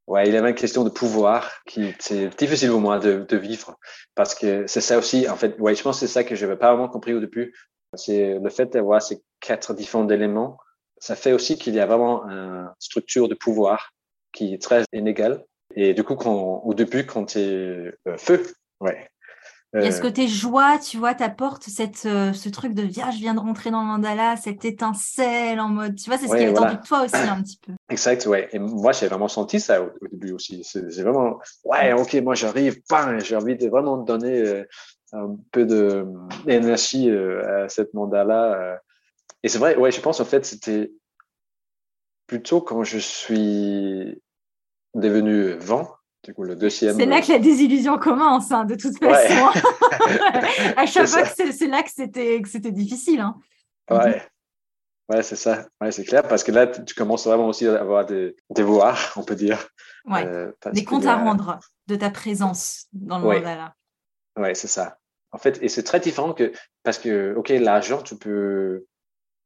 [0.08, 3.38] ouais, il y avait une question de pouvoir qui était difficile pour moi de, de
[3.38, 3.78] vivre
[4.16, 6.46] parce que c'est ça aussi, en fait, ouais, je pense que c'est ça que je
[6.46, 7.54] n'avais pas vraiment compris au début.
[7.96, 10.58] C'est le fait d'avoir ces quatre différents éléments
[11.04, 13.92] ça fait aussi qu'il y a vraiment une structure de pouvoir
[14.32, 15.44] qui est très inégale.
[15.76, 18.42] Et du coup, quand, au début, quand tu es euh, feu,
[18.80, 19.10] ouais.
[19.74, 22.84] Il y a ce euh, côté joie, tu vois, t'apportes cette, euh, ce truc de
[22.84, 26.28] viens, je viens de rentrer dans le mandala, cette étincelle en mode, tu vois, c'est
[26.28, 26.76] ce qui est voilà.
[26.76, 27.74] de toi aussi un petit peu.
[27.90, 28.50] Exact, ouais.
[28.52, 30.64] Et moi, j'ai vraiment senti ça au, début aussi.
[30.64, 32.82] C'est vraiment, ouais, ok, moi j'arrive,
[33.20, 34.64] j'ai envie de vraiment donner
[35.12, 35.66] un peu
[36.46, 38.80] d'énergie à cette mandala
[39.44, 40.92] et c'est vrai, ouais, je pense en fait, c'était
[42.28, 44.22] plutôt quand je suis
[44.96, 45.92] devenu vent,
[46.24, 46.98] du coup, le deuxième.
[46.98, 49.60] C'est là que la désillusion commence, hein, de toute façon.
[50.78, 53.20] à chaque fois, c'est là que c'était, que difficile.
[53.20, 53.36] Hein.
[53.90, 54.22] Ouais.
[55.10, 55.68] Ouais, c'est ça.
[55.82, 56.24] Ouais, c'est clair.
[56.28, 59.68] Parce que là, tu commences vraiment aussi à avoir des devoirs, on peut dire.
[60.06, 60.26] Ouais.
[60.26, 63.74] Euh, des comptes à rendre de ta présence dans le monde là.
[64.38, 64.98] Ouais, c'est ça.
[65.32, 68.86] En fait, et c'est très différent que, parce que, OK, l'argent, tu peux,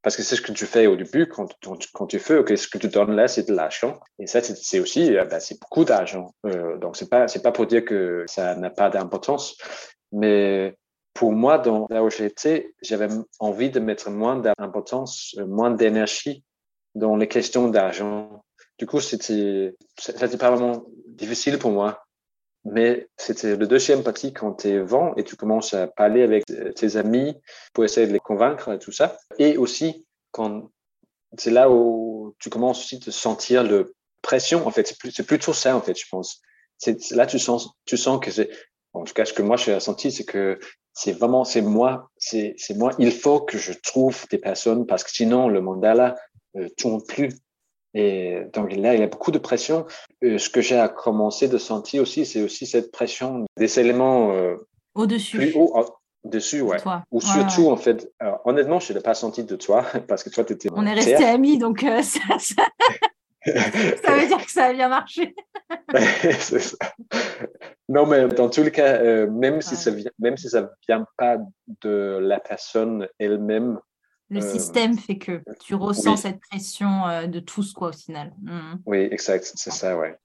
[0.08, 1.50] parce que c'est ce que tu fais au début quand,
[2.08, 4.00] tu fais, ce que tu donnes là, c'est de l'argent.
[4.20, 6.34] Et ça, c'est aussi, ben, c'est beaucoup d'argent.
[6.46, 9.58] Euh, donc, c'est pas, pas pour dire que ça n'a pas d'importance.
[10.14, 10.78] Mais
[11.14, 16.46] pour moi, dans, où j'étais, j'avais envie de mettre moins d'importance, euh, moins d'énergie
[16.96, 18.46] dans les questions d'argent.
[18.80, 22.07] Du coup, c'était, c'était pas vraiment difficile pour moi
[22.72, 26.98] mais c'était le deuxième partie quand tu vent et tu commences à parler avec tes
[26.98, 27.36] amis
[27.74, 29.18] pour essayer de les convaincre et tout ça.
[29.40, 30.70] Et aussi, quand
[31.38, 34.68] c'est là où tu commences aussi à sentir le pression.
[34.68, 36.42] En fait, c'est, plus, c'est plutôt ça, en fait, je pense.
[36.78, 38.50] C'est, là, tu sens, tu sens que c'est,
[38.94, 40.60] en tout cas, ce que moi j'ai ressenti, c'est que
[40.94, 42.92] c'est vraiment, c'est moi, c'est, c'est moi.
[43.00, 46.16] Il faut que je trouve des personnes parce que sinon, le mandala
[46.56, 47.30] ne tourne plus.
[47.98, 49.88] Et donc là, il y a beaucoup de pression.
[50.24, 54.34] Euh, ce que j'ai à commencer de sentir aussi, c'est aussi cette pression des éléments
[54.34, 54.56] euh,
[54.94, 55.38] au-dessus.
[55.38, 55.74] Plus haut,
[56.24, 56.78] dessus, ouais.
[57.10, 58.08] Ou surtout, en fait,
[58.46, 60.70] honnêtement, je ne l'ai pas senti de toi parce que toi, tu étais.
[60.74, 64.16] On est restés amis, donc euh, ça, ça...
[64.16, 65.34] veut dire que ça a bien marché.
[66.38, 66.78] ça.
[67.90, 71.08] Non, mais dans tous les cas, même, si ça vient, même si ça ne vient
[71.18, 71.38] pas
[71.82, 73.80] de la personne elle-même,
[74.30, 78.34] le euh, système fait que tu ressens cette pression euh, de tous, quoi, au final.
[78.42, 78.76] Mmh.
[78.86, 80.16] Oui, exact, c'est ça, ouais.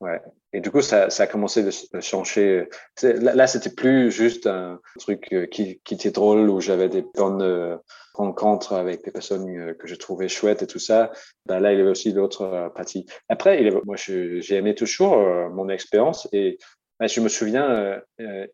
[0.00, 0.20] Ouais.
[0.52, 2.68] Et du coup, ça, ça a commencé de changer.
[3.02, 7.78] Là, c'était plus juste un truc euh, qui, qui était drôle où j'avais des bonnes
[8.14, 11.12] rencontres avec des personnes que je trouvais chouettes et tout ça.
[11.46, 13.06] Ben là, il y avait aussi d'autres parties.
[13.28, 15.16] Après, il moi, j'ai aimé toujours
[15.52, 16.58] mon expérience et
[16.98, 18.02] ben, je me souviens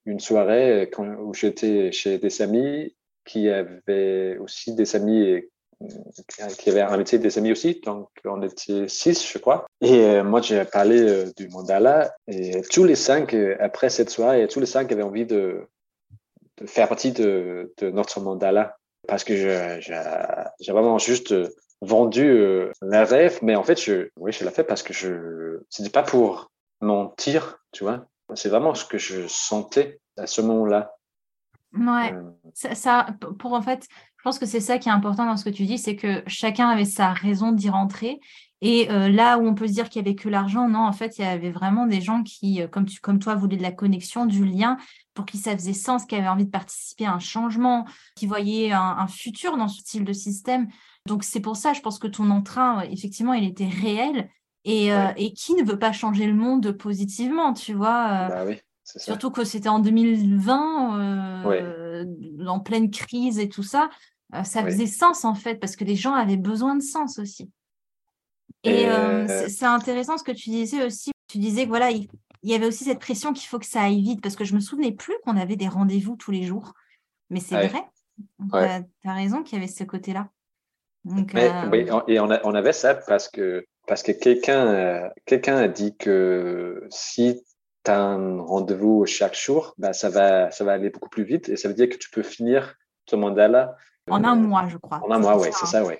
[0.05, 2.95] une soirée quand, où j'étais chez des amis
[3.29, 5.43] qui avait aussi des amis
[6.59, 9.67] qui avait invité des amis aussi, donc on était six, je crois.
[9.81, 14.11] Et euh, moi, j'ai parlé euh, du mandala, et tous les cinq, euh, après cette
[14.11, 15.69] soirée, tous les cinq avaient envie de,
[16.67, 19.37] faire partie de, notre mandala, parce que
[19.81, 21.33] j'ai vraiment juste
[21.81, 23.79] vendu le rêve, mais en fait,
[24.17, 28.07] oui, je l'ai fait parce que je, c'était pas pour mentir, tu vois.
[28.35, 30.98] C'est vraiment ce que je sentais à ce moment-là.
[31.75, 32.15] Ouais,
[32.55, 33.07] ça, ça,
[33.39, 35.65] pour en fait, je pense que c'est ça qui est important dans ce que tu
[35.65, 38.21] dis, c'est que chacun avait sa raison d'y rentrer.
[38.61, 40.93] Et euh, là où on peut se dire qu'il n'y avait que l'argent, non, en
[40.93, 43.63] fait, il y avait vraiment des gens qui, euh, comme, tu, comme toi, voulaient de
[43.63, 44.77] la connexion, du lien,
[45.15, 48.73] pour qui ça faisait sens, qui avaient envie de participer à un changement, qui voyaient
[48.73, 50.69] un, futur dans ce style de système.
[51.07, 54.29] Donc c'est pour ça, je pense que ton entrain, effectivement, il était réel.
[54.65, 58.61] Et, euh, et qui ne veut pas changer le monde positivement, tu vois bah oui.
[58.97, 62.05] Surtout que c'était en 2020, euh,
[62.47, 63.91] en pleine crise et tout ça.
[64.35, 67.51] euh, ça faisait sens en fait, parce que les gens avaient besoin de sens aussi.
[68.65, 68.87] Et,
[69.49, 71.13] c'est intéressant ce que tu disais aussi.
[71.29, 72.09] Tu disais que voilà, il,
[72.43, 74.61] y avait aussi cette pression qu'il faut que ça aille vite, parce que je me
[74.61, 76.73] souvenais plus qu'on avait des rendez-vous tous les jours.
[77.31, 77.83] Mais c'est vrai.
[78.51, 80.31] Tu as, raison qu'il y avait ce côté-là.
[81.05, 86.87] oui, et on, on, avait ça parce que, parce que quelqu'un quelqu'un a dit que
[86.91, 87.41] si
[87.89, 91.49] tu as un rendez-vous chaque jour, bah, ça, va, ça va aller beaucoup plus vite
[91.49, 92.75] et ça veut dire que tu peux finir
[93.07, 93.77] ton mandat
[94.11, 95.01] En un mois, je crois.
[95.03, 95.95] En un mois, oui, c'est ça, oui.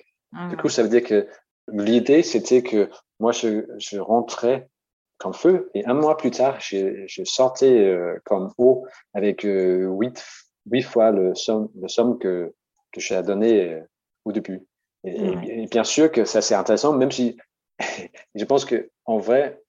[0.49, 1.27] du coup, ça veut dire que
[1.67, 4.69] l'idée, c'était que moi, je, je, rentrais
[5.17, 9.87] comme feu et un mois plus tard, je, je sortais euh, comme haut avec euh,
[9.99, 10.23] huit,
[10.71, 12.53] huit fois le somme, le somme que,
[12.91, 13.81] que j'ai donné euh,
[14.25, 14.65] au début.
[15.03, 17.37] Et, bien sûr que ça, c'est intéressant, même si
[18.35, 19.61] je pense que en vrai,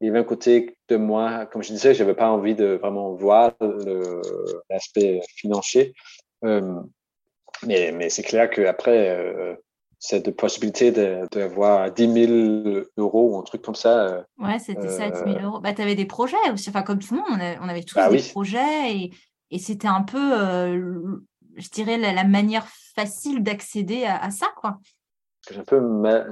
[0.00, 2.78] il y avait un côté de moi, comme je disais, je n'avais pas envie de
[2.80, 3.52] vraiment voir
[4.70, 5.92] l'aspect financier.
[6.44, 6.80] Euh,
[7.66, 9.54] mais, mais c'est clair qu'après, euh,
[9.98, 14.06] cette possibilité d'avoir 10 000 euros ou un truc comme ça.
[14.06, 15.60] Euh, ouais, c'était ça, 10 000 euh, euros.
[15.60, 18.08] Bah, tu avais des projets aussi, enfin, comme tout le monde, on, avait tous bah
[18.08, 19.10] des projets et,
[19.50, 20.30] et c'était un peu,
[21.56, 24.78] je dirais, la, manière facile d'accéder à, à, ça, quoi.
[25.46, 25.80] Que j'ai un peu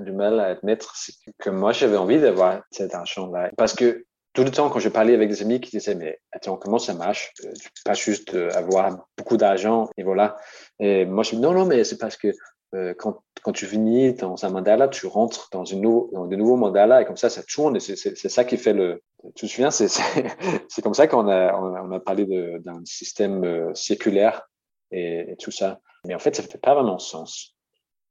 [0.04, 3.50] du mal à admettre, c'est que moi, j'avais envie d'avoir cet argent-là.
[3.56, 4.04] Parce que
[4.38, 6.94] tout le temps, quand je parlais avec des amis qui disaient, mais attends, comment ça
[6.94, 7.32] marche?
[7.44, 10.36] Euh, Tu peux pas juste euh, avoir beaucoup d'argent et voilà.
[10.78, 12.28] Et moi, je dis, non, non, mais c'est parce que
[12.74, 16.36] euh, quand, quand tu finis dans un mandala, tu rentres dans, une nouveau, dans de
[16.36, 19.02] nouveaux mandalas et comme ça, ça tourne et c'est ça qui fait le.
[19.34, 19.88] Tu te souviens, c'est
[20.84, 22.26] comme ça qu'on a, on a parlé
[22.60, 24.48] d'un système circulaire
[24.92, 25.80] et, tout ça.
[26.06, 27.56] Mais en fait, ça fait pas vraiment sens.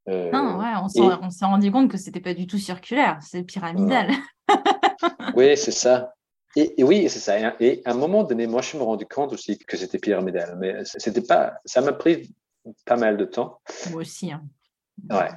[0.08, 0.72] Non, ouais,
[1.22, 4.10] on s'est rendu compte que c'était pas du tout circulaire, c'est pyramidal.
[5.36, 6.14] oui, c'est ça.
[6.56, 7.38] Et, oui, c'est ça.
[7.60, 10.56] Et à un moment donné, moi, je me suis rendu compte aussi que c'était pyramidal,
[10.58, 11.54] mais c'était pas.
[11.64, 12.34] Ça m'a pris
[12.84, 13.60] pas mal de temps.
[13.90, 14.32] Moi aussi.
[14.32, 14.42] Hein.
[15.10, 15.30] Ouais.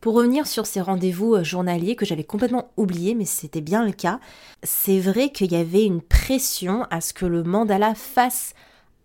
[0.00, 3.92] Pour revenir sur ces rendez-vous euh, journaliers que j'avais complètement oubliés, mais c'était bien le
[3.92, 4.20] cas,
[4.62, 8.54] c'est vrai qu'il y avait une pression à ce que le mandala fasse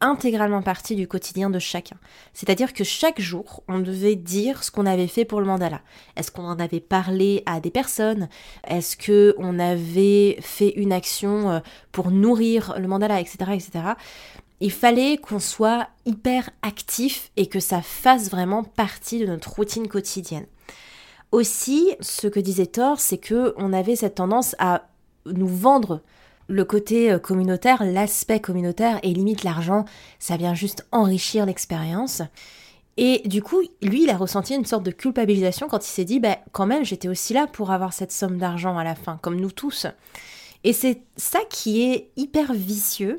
[0.04, 1.96] intégralement partie du quotidien de chacun.
[2.34, 5.82] C'est-à-dire que chaque jour, on devait dire ce qu'on avait fait pour le mandala.
[6.16, 8.28] Est-ce qu'on en avait parlé à des personnes?
[8.68, 11.60] Est-ce que on avait fait une action euh,
[11.92, 13.72] pour nourrir le mandala, etc., etc.
[14.60, 19.88] Il fallait qu'on soit hyper actif et que ça fasse vraiment partie de notre routine
[19.88, 20.46] quotidienne.
[21.32, 24.88] Aussi, ce que disait Thor, c'est que on avait cette tendance à
[25.26, 26.02] nous vendre
[26.54, 29.86] le côté euh, communautaire, l'aspect communautaire et limite l'argent,
[30.20, 32.22] ça vient juste enrichir l'expérience.
[32.96, 36.20] Et du coup, lui, il a ressenti une sorte de culpabilisation quand il s'est dit,
[36.20, 39.40] bah, quand même, j'étais aussi là pour avoir cette somme d'argent à la fin, comme
[39.40, 39.88] nous tous.
[40.64, 43.18] Et c'est ça qui est hyper vicieux,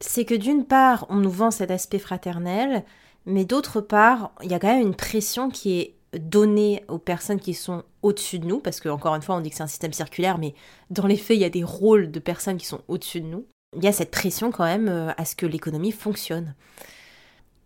[0.00, 2.84] c'est que d'une part, on nous vend cet aspect fraternel,
[3.24, 7.40] mais d'autre part, il y a quand même une pression qui est donner aux personnes
[7.40, 9.68] qui sont au-dessus de nous, parce que encore une fois on dit que c'est un
[9.68, 10.54] système circulaire, mais
[10.90, 13.46] dans les faits il y a des rôles de personnes qui sont au-dessus de nous.
[13.76, 16.54] Il y a cette pression quand même euh, à ce que l'économie fonctionne.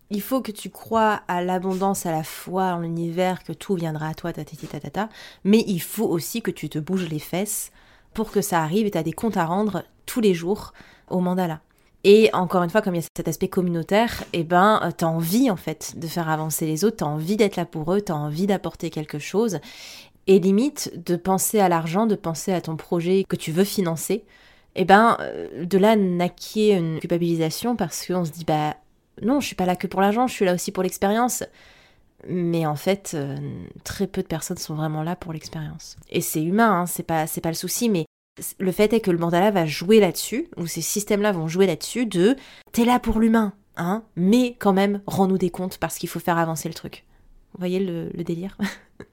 [0.09, 4.09] Il faut que tu crois à l'abondance, à la foi, en l'univers, que tout viendra
[4.09, 5.09] à toi, tatati tatata,
[5.43, 7.71] mais il faut aussi que tu te bouges les fesses
[8.13, 10.73] pour que ça arrive et tu as des comptes à rendre tous les jours
[11.09, 11.61] au mandala.
[12.03, 15.05] Et encore une fois, comme il y a cet aspect communautaire, eh ben, euh, t'as
[15.05, 18.13] envie, en fait, de faire avancer les autres, t'as envie d'être là pour eux, t'as
[18.13, 19.59] envie d'apporter quelque chose.
[20.27, 24.25] Et limite, de penser à l'argent, de penser à ton projet que tu veux financer,
[24.75, 28.75] eh ben, euh, de là naquit une culpabilisation parce qu'on se dit, bah,
[29.21, 31.43] non, je suis pas là que pour l'argent, je suis là aussi pour l'expérience.
[32.27, 33.37] Mais en fait, euh,
[33.83, 35.97] très peu de personnes sont vraiment là pour l'expérience.
[36.09, 38.05] Et c'est humain, hein, c'est pas, pas le souci, mais
[38.59, 42.05] le fait est que le mandala va jouer là-dessus, ou ces systèmes-là vont jouer là-dessus,
[42.05, 42.35] de
[42.71, 46.37] t'es là pour l'humain, hein, mais quand même, rends-nous des comptes parce qu'il faut faire
[46.37, 47.05] avancer le truc.
[47.53, 48.57] Vous voyez le, délire?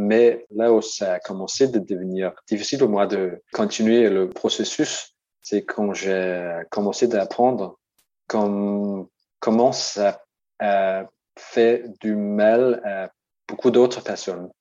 [0.00, 5.16] Mais là où ça a commencé de devenir difficile pour moi de continuer le processus,
[5.42, 7.80] c'est quand j'ai commencé d'apprendre
[8.28, 10.22] comment ça
[10.60, 11.04] a
[11.36, 13.10] fait du mal à
[13.48, 14.52] beaucoup d'autres personnes.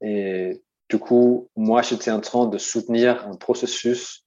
[0.00, 4.26] Et du coup, moi, j'étais en train de soutenir un processus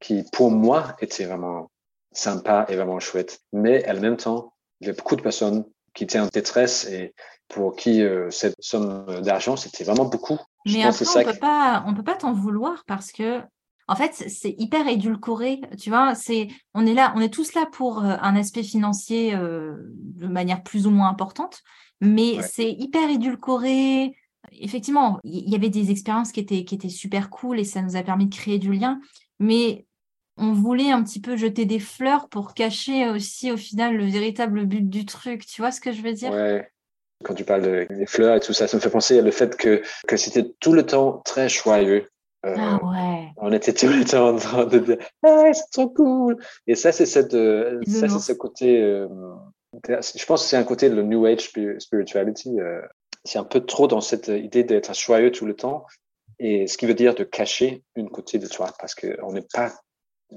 [0.00, 1.70] qui, pour moi, était vraiment
[2.10, 3.38] sympa et vraiment chouette.
[3.52, 5.64] Mais en même temps, il y a beaucoup de personnes
[5.94, 7.14] qui étaient en détresse et
[7.46, 10.38] pour qui euh, cette somme d'argent, c'était vraiment beaucoup.
[10.66, 13.40] Mais après, on peut pas, on peut pas t'en vouloir parce que,
[13.86, 15.60] en fait, c'est hyper édulcoré.
[15.78, 19.36] Tu vois, c'est, on est là, on est tous là pour euh, un aspect financier
[19.36, 21.60] euh, de manière plus ou moins importante,
[22.00, 24.16] mais c'est hyper édulcoré
[24.50, 27.96] effectivement, il y avait des expériences qui étaient, qui étaient super cool et ça nous
[27.96, 29.00] a permis de créer du lien.
[29.38, 29.86] Mais
[30.36, 34.64] on voulait un petit peu jeter des fleurs pour cacher aussi au final le véritable
[34.64, 35.46] but du truc.
[35.46, 36.30] Tu vois ce que je veux dire?
[36.30, 36.68] Ouais.
[37.24, 39.56] Quand tu parles des fleurs et tout ça, ça me fait penser à le fait
[39.56, 42.08] que, que c'était tout le temps très joyeux.
[42.44, 43.28] Euh, ah ouais.
[43.36, 46.36] On était tout le temps en train de dire ah, c'est trop cool.
[46.66, 48.82] Et ça, c'est cette, euh, ça, c'est ce côté.
[48.82, 49.06] Euh,
[49.88, 52.56] je pense que c'est un côté le New Age spirituality.
[53.24, 55.86] C'est un peu trop dans cette idée d'être joyeux tout le temps.
[56.38, 59.72] Et ce qui veut dire de cacher une côté de toi, parce qu'on n'est pas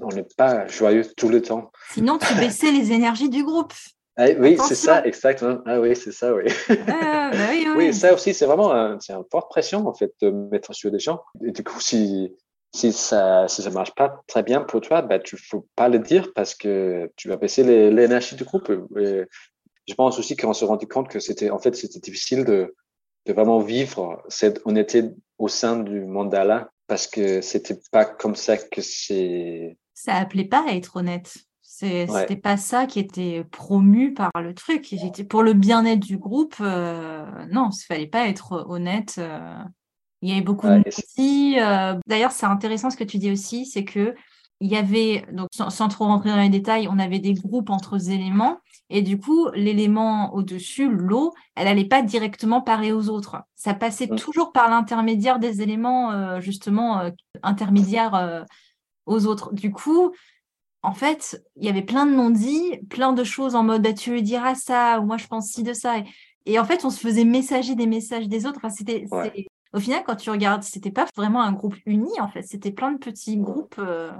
[0.00, 1.70] on n'est pas joyeux tout le temps.
[1.92, 3.72] Sinon, tu baissais les énergies du groupe.
[4.18, 5.58] Ah, oui, c'est ça, exactement.
[5.66, 6.44] Ah oui, c'est ça, oui.
[6.88, 7.74] Ah, bah oui, oui.
[7.76, 10.98] oui, ça aussi, c'est vraiment un, une forte pression, en fait, de mettre sur des
[10.98, 11.20] gens.
[11.44, 12.34] Et du coup, si,
[12.74, 15.98] si ça si ça marche pas très bien pour toi, bah, tu faut pas le
[15.98, 18.72] dire parce que tu vas baisser l'énergie du groupe.
[19.88, 22.74] Je pense aussi qu'on se rendait compte que c'était, en fait, c'était difficile de,
[23.26, 28.56] de vraiment vivre cette honnêteté au sein du mandala parce que c'était pas comme ça
[28.56, 31.34] que c'est ça appelait pas à être honnête.
[31.62, 34.94] C'était pas ça qui était promu par le truc.
[35.28, 39.16] Pour le bien-être du groupe, euh, non, il fallait pas être honnête.
[39.18, 39.58] Euh.
[40.22, 40.82] Il y avait beaucoup de.
[41.60, 41.98] Euh.
[42.06, 44.14] D'ailleurs, c'est intéressant ce que tu dis aussi, c'est que
[44.60, 48.10] il y avait, donc sans, trop rentrer dans les détails, on avait des groupes entre
[48.10, 48.58] éléments.
[48.88, 53.38] Et du coup, l'élément au-dessus, l'eau, elle n'allait pas directement parer aux autres.
[53.56, 57.10] Ça passait toujours par l'intermédiaire des éléments, justement,
[57.42, 58.44] intermédiaires
[59.06, 59.52] aux autres.
[59.52, 60.12] Du coup,
[60.86, 64.12] en fait, il y avait plein de non-dits, plein de choses en mode bah, tu
[64.12, 65.96] lui diras ça, ou moi je pense ci de ça.
[66.44, 68.60] Et, en fait, on se faisait messager des messages des autres.
[68.70, 69.04] c'était,
[69.72, 72.92] Au final, quand tu regardes, c'était pas vraiment un groupe uni, en fait, c'était plein
[72.92, 73.74] de petits groupes.
[73.80, 74.12] Euh.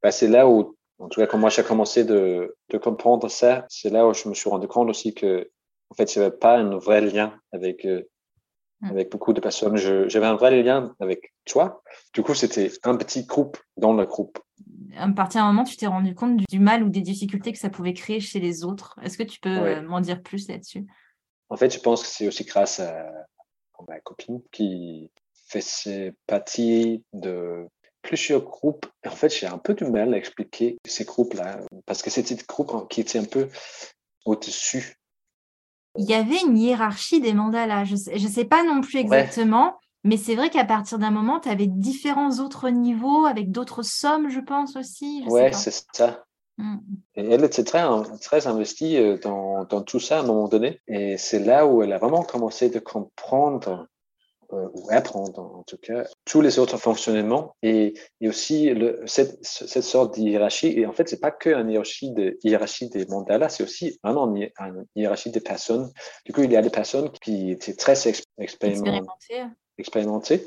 [0.00, 3.90] Bah, c'est là où, en tout cas, quand moi j'ai commencé de, comprendre ça, c'est
[3.90, 5.50] là où je me suis rendu compte aussi que,
[5.90, 8.08] en fait, il n'y avait pas un vrai lien avec, euh,
[8.82, 9.76] avec beaucoup de personnes.
[9.76, 11.82] j'avais un vrai lien avec toi.
[12.14, 14.38] Du coup, c'était un petit groupe dans le groupe.
[14.96, 17.70] À partir d'un moment, tu t'es rendu compte du, mal ou des difficultés que ça
[17.70, 18.98] pouvait créer chez les autres.
[19.02, 20.86] Est-ce que tu peux euh, m'en dire plus là-dessus?
[21.48, 23.06] En fait, je pense que c'est aussi grâce à,
[23.86, 25.10] ma copine qui
[25.48, 27.68] fait partie de
[28.06, 28.86] plusieurs groupes.
[29.04, 32.44] En fait, j'ai un peu du mal à expliquer ces groupes-là parce que c'était des
[32.48, 33.48] groupes qui étaient un peu
[34.24, 34.96] au-dessus.
[35.98, 37.84] Il y avait une hiérarchie des mandalas.
[37.84, 39.78] Je ne sais, pas non plus exactement.
[40.04, 44.28] Mais c'est vrai qu'à partir d'un moment, tu avais différents autres niveaux avec d'autres sommes,
[44.28, 45.24] je pense aussi.
[45.28, 46.24] Oui, c'est ça.
[46.58, 46.76] Mm.
[47.16, 47.82] Et elle était très,
[48.22, 50.80] très investie euh, dans, dans, tout ça à un moment donné.
[50.86, 53.88] Et c'est là où elle a vraiment commencé de comprendre,
[54.52, 59.38] euh, ou apprendre en tout cas, tous les autres fonctionnements et, et aussi le, cette,
[59.44, 60.72] cette sorte d'hierarchie.
[60.78, 64.34] Et en fait, c'est pas que une hiérarchie, de, hiérarchie des mandalas, c'est aussi vraiment
[64.34, 64.48] une,
[64.94, 65.90] hiérarchie des personnes.
[66.24, 67.96] Du coup, il y a des personnes qui étaient très
[68.38, 69.02] expérimentées
[69.78, 70.46] expérimenté.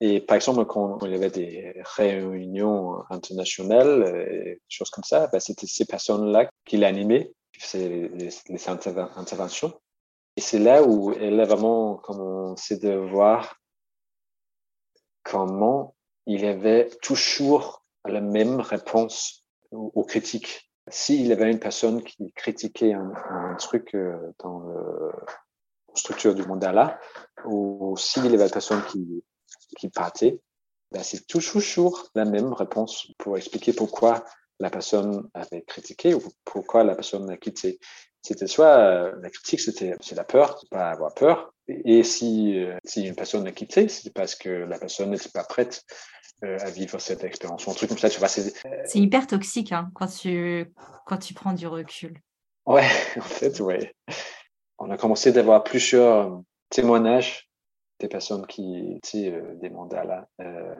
[0.00, 5.26] Et par exemple, quand il y avait des réunions internationales, et des choses comme ça,
[5.28, 8.68] ben, c'était ces personnes-là qui l'animaient, qui faisaient les,
[9.16, 9.72] interventions.
[10.36, 13.56] Et c'est là où elle a vraiment commencé de voir
[15.22, 15.94] comment
[16.26, 20.70] il avait toujours la même réponse aux, critiques.
[20.88, 27.00] S'il y avait une personne qui critiquait un, truc euh, dans la structure du mandala,
[27.44, 29.24] ou s'il y avait la personne qui,
[29.78, 30.40] qui partait,
[30.92, 34.24] ben c'est toujours la même réponse pour expliquer pourquoi
[34.60, 37.78] la personne avait critiqué ou pourquoi la personne a quitté.
[38.26, 41.52] C'était soit euh, la critique, c'était c'est la peur, pas avoir peur.
[41.68, 45.44] Et si, euh, si une personne a quitté, c'est parce que la personne n'était pas
[45.44, 45.84] prête
[46.44, 47.68] euh, à vivre cette expérience.
[47.68, 48.26] Un truc comme ça, tu vois.
[48.26, 48.52] C'est
[48.94, 50.66] hyper toxique hein, quand, tu,
[51.06, 52.20] quand tu prends du recul.
[52.66, 53.94] Ouais, en fait, ouais.
[54.78, 57.48] On a commencé d'avoir plusieurs témoignages
[58.00, 60.74] des personnes qui étaient euh, des mandats euh,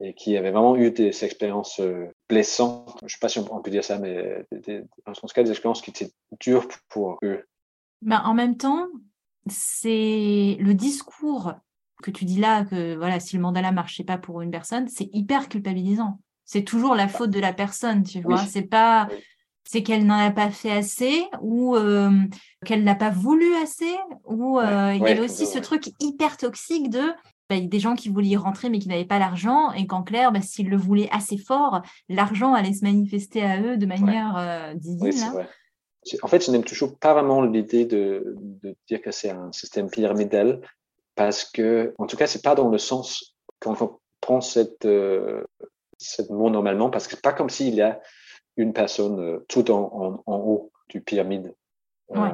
[0.00, 1.80] et qui avaient vraiment eu des, expériences
[2.28, 2.96] blessantes.
[3.00, 4.44] Je ne sais pas si on, peut dire ça, mais
[5.06, 6.10] en tout cas des expériences qui étaient
[6.40, 7.44] dures pour eux.
[8.02, 8.86] Ben, en même temps,
[9.48, 11.54] c'est le discours
[12.02, 15.08] que tu dis là, que voilà, si le mandala marchait pas pour une personne, c'est
[15.12, 16.20] hyper culpabilisant.
[16.44, 18.44] C'est toujours la faute de la personne, tu vois.
[18.46, 19.08] C'est pas,
[19.64, 22.12] c'est qu'elle n'en a pas fait assez ou euh,
[22.64, 26.88] qu'elle n'a pas voulu assez ou euh, il y avait aussi ce truc hyper toxique
[26.88, 27.12] de
[27.48, 30.32] bah, des gens qui voulaient y rentrer mais qui n'avaient pas l'argent et qu'en clair,
[30.32, 34.74] bah, s'ils le voulaient assez fort, l'argent allait se manifester à eux de manière euh,
[34.74, 35.46] divine.
[36.22, 38.36] En fait, je n'aime toujours pas vraiment l'idée de,
[38.88, 40.60] dire que c'est un système pyramidal
[41.16, 44.86] parce que, en tout cas, c'est pas dans le sens quand on prend cette,
[45.98, 48.00] cette mot normalement parce que c'est pas comme s'il y a
[48.56, 51.54] une personne euh, tout en, en, haut du pyramide.
[52.14, 52.30] Euh,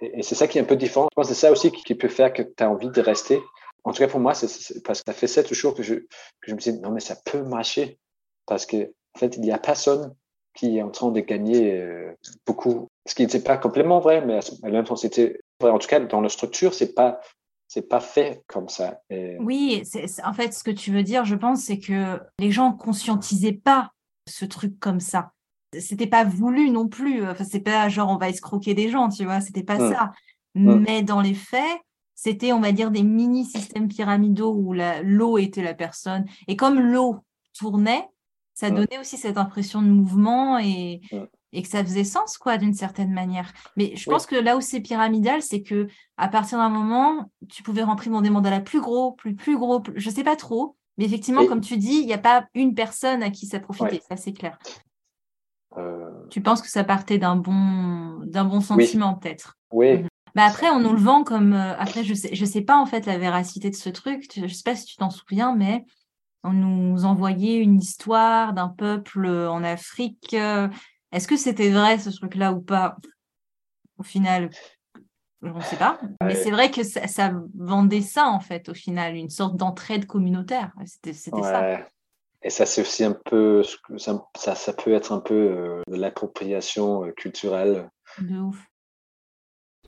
[0.00, 1.08] et, c'est ça qui est un peu différent.
[1.12, 3.40] Je pense que c'est ça aussi qui, peut faire que tu as envie de rester.
[3.84, 6.06] En tout cas, pour moi, c'est parce que ça fait sept jours que je, que
[6.46, 7.98] je me dis, non, mais ça peut marcher.
[8.46, 10.14] Parce que en fait, il n'y a personne
[10.54, 12.12] qui est en train de gagner euh,
[12.46, 12.88] beaucoup.
[13.06, 15.70] Ce qui n'était pas complètement vrai, mais à même temps, c'était vrai.
[15.70, 17.20] En tout cas, dans la structure, c'est pas
[17.68, 19.00] c'est pas fait comme ça.
[19.40, 19.82] Oui,
[20.24, 23.92] en fait, ce que tu veux dire, je pense, c'est que les gens conscientisaient pas
[24.28, 25.32] ce truc comme ça.
[25.80, 27.26] C'était pas voulu non plus.
[27.26, 29.40] Enfin, c'est pas genre on va escroquer des gens, tu vois.
[29.40, 29.92] C'était pas mmh.
[29.92, 30.12] ça.
[30.54, 30.84] Mmh.
[30.86, 31.80] Mais dans les faits,
[32.14, 36.24] c'était, on va dire, des mini systèmes pyramidaux où l'eau était la personne.
[36.48, 37.18] Et comme l'eau
[37.58, 38.08] tournait,
[38.54, 41.00] ça donnait aussi cette impression de mouvement et,
[41.52, 43.52] et que ça faisait sens, quoi, d'une certaine manière.
[43.76, 47.62] Mais je pense que là où c'est pyramidal, c'est que à partir d'un moment, tu
[47.62, 50.76] pouvais remplir dans des mandalas plus gros, plus, plus gros, je sais pas trop.
[50.98, 54.02] Mais effectivement, comme tu dis, il n'y a pas une personne à qui ça profitait,
[54.08, 54.58] ça c'est clair.
[55.78, 56.10] Euh.
[56.28, 59.56] Tu penses que ça partait d'un bon, d'un bon sentiment, peut-être?
[59.72, 59.98] Oui.
[59.98, 60.08] Mhm.
[60.34, 61.52] Bah après, on nous le vend comme.
[61.52, 64.30] Euh, après, je sais, je sais pas en fait la véracité de ce truc.
[64.34, 65.84] Je sais pas si tu t'en souviens, mais
[66.42, 70.34] on nous envoyait une histoire d'un peuple euh, en Afrique.
[70.34, 72.96] Est-ce que c'était vrai ce truc-là ou pas?
[73.98, 74.50] Au final,
[75.42, 75.98] je ne sais pas.
[76.22, 80.72] Mais c'est vrai que ça, vendait ça, en fait, au final, une sorte d'entraide communautaire.
[80.86, 81.80] C'était ça.
[82.44, 83.62] Et ça, c'est aussi un peu,
[83.98, 87.88] ça, ça, peut être un peu euh, de l'appropriation euh, culturelle.
[88.18, 88.66] De ouf.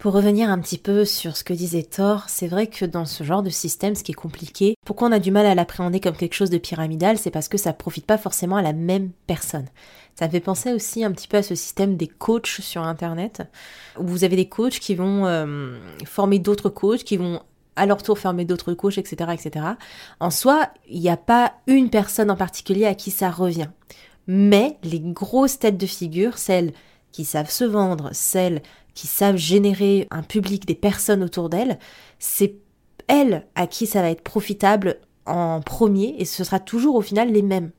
[0.01, 3.24] Pour revenir un petit peu sur ce que disait Thor, c'est vrai que dans ce
[3.24, 6.16] genre de système, ce qui est compliqué, pourquoi on a du mal à l'appréhender comme
[6.16, 9.66] quelque chose de pyramidal, c'est parce que ça profite pas forcément à la même personne.
[10.14, 13.42] Ça me fait penser aussi un petit peu à ce système des coachs sur Internet,
[13.99, 17.40] où vous avez des coachs qui vont euh, former d'autres coachs, qui vont
[17.76, 19.66] à leur tour former d'autres coachs, etc., etc.
[20.20, 23.70] En soi, il n'y a pas une personne en particulier à qui ça revient.
[24.26, 26.72] Mais les grosses têtes de figure, celles
[27.11, 28.62] qui savent se vendre, celles
[28.95, 31.78] qui savent générer un public, des personnes autour d'elles,
[32.18, 32.57] c'est
[33.09, 37.32] elles à qui ça va être profitable en premier et ce sera toujours au final
[37.32, 37.70] les mêmes.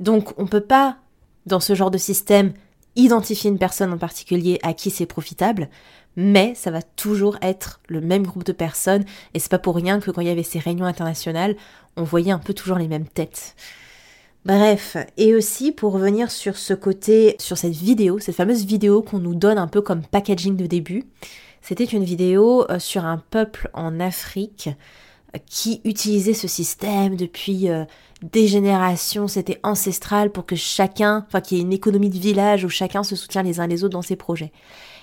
[0.00, 0.98] Donc on ne peut pas,
[1.46, 2.52] dans ce genre de système,
[2.96, 5.68] identifier une personne en particulier à qui c'est profitable,
[6.16, 10.00] mais ça va toujours être le même groupe de personnes et c'est pas pour rien
[10.00, 11.56] que quand il y avait ces réunions internationales,
[11.96, 13.54] on voyait un peu toujours les mêmes têtes.
[14.44, 19.18] Bref, et aussi pour revenir sur ce côté, sur cette vidéo, cette fameuse vidéo qu'on
[19.18, 21.04] nous donne un peu comme packaging de début,
[21.60, 24.70] c'était une vidéo euh, sur un peuple en Afrique
[25.34, 27.84] euh, qui utilisait ce système depuis euh,
[28.22, 32.64] des générations, c'était ancestral pour que chacun, enfin qu'il y ait une économie de village
[32.64, 34.52] où chacun se soutient les uns les autres dans ses projets.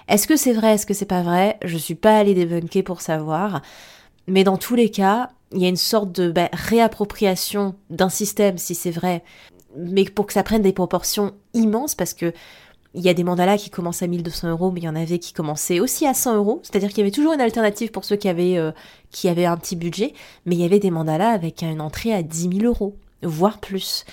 [0.08, 1.58] Est-ce que c'est vrai, est-ce que c'est pas vrai?
[1.64, 3.62] Je suis pas allée débunker pour savoir,
[4.28, 8.58] mais dans tous les cas, il y a une sorte de bah, réappropriation d'un système,
[8.58, 9.24] si c'est vrai,
[9.78, 12.34] mais pour que ça prenne des proportions immenses, parce que
[12.94, 15.20] il y a des mandalas qui commencent à 1200 euros, mais il y en avait
[15.20, 16.62] qui commençaient aussi à 100 euros.
[16.64, 18.72] C'est-à-dire qu'il y avait toujours une alternative pour ceux qui avaient, euh,
[19.12, 20.14] qui avaient un petit budget,
[20.46, 24.06] mais il y avait des mandalas avec une entrée à 10 000 euros, voire plus.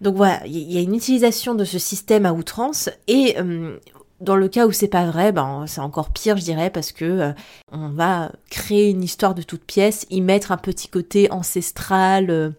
[0.00, 3.78] Donc voilà, il y a une utilisation de ce système à outrance et euh,
[4.20, 7.04] dans le cas où c'est pas vrai, ben c'est encore pire, je dirais, parce que
[7.04, 7.32] euh,
[7.70, 12.50] on va créer une histoire de toute pièce, y mettre un petit côté ancestral, euh,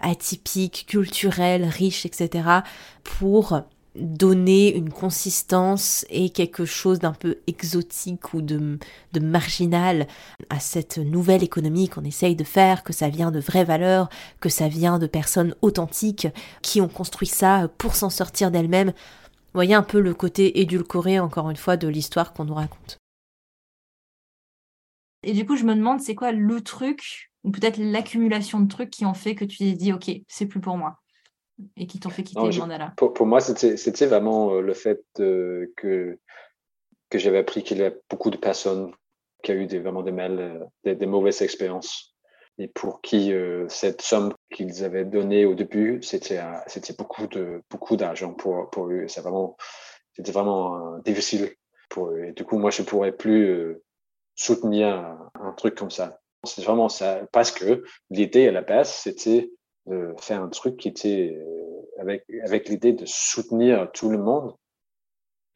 [0.00, 2.48] atypique, culturel, riche, etc.,
[3.02, 3.60] pour
[3.94, 8.78] donner une consistance et quelque chose d'un peu exotique ou de,
[9.12, 10.08] de marginal
[10.50, 14.08] à cette nouvelle économie qu'on essaye de faire, que ça vient de vraies valeurs,
[14.40, 16.26] que ça vient de personnes authentiques
[16.60, 18.92] qui ont construit ça pour s'en sortir d'elles-mêmes
[19.54, 22.98] voyez un peu le côté édulcoré, encore une fois, de l'histoire qu'on nous raconte.
[25.22, 28.90] Et du coup, je me demande, c'est quoi le truc, ou peut-être l'accumulation de trucs
[28.90, 30.98] qui ont fait que tu t'es dit, OK, c'est plus pour moi,
[31.76, 32.92] et qui t'ont fait quitter le mandala?
[32.96, 35.70] pour, pour, moi, c'était vraiment euh, le fait que,
[37.08, 38.92] que j'avais appris qu'il y a beaucoup de personnes
[39.42, 42.13] qui ont eu des, vraiment des mal, euh, des mauvaises expériences
[42.58, 47.62] et pour qui euh, cette somme qu'ils avaient donnée au début, c'était c'était beaucoup de
[47.70, 49.06] beaucoup d'argent pour pour eux.
[49.08, 49.56] C'est vraiment
[50.14, 51.52] c'était vraiment euh, difficile
[51.90, 52.24] pour eux.
[52.26, 53.82] Et du coup, moi, je pourrais plus euh,
[54.36, 56.20] soutenir un, truc comme ça.
[56.44, 59.50] C'est vraiment ça parce que l'idée à la base, c'était
[59.86, 61.36] de faire un truc qui était
[61.98, 64.54] avec avec l'idée de soutenir tout le monde.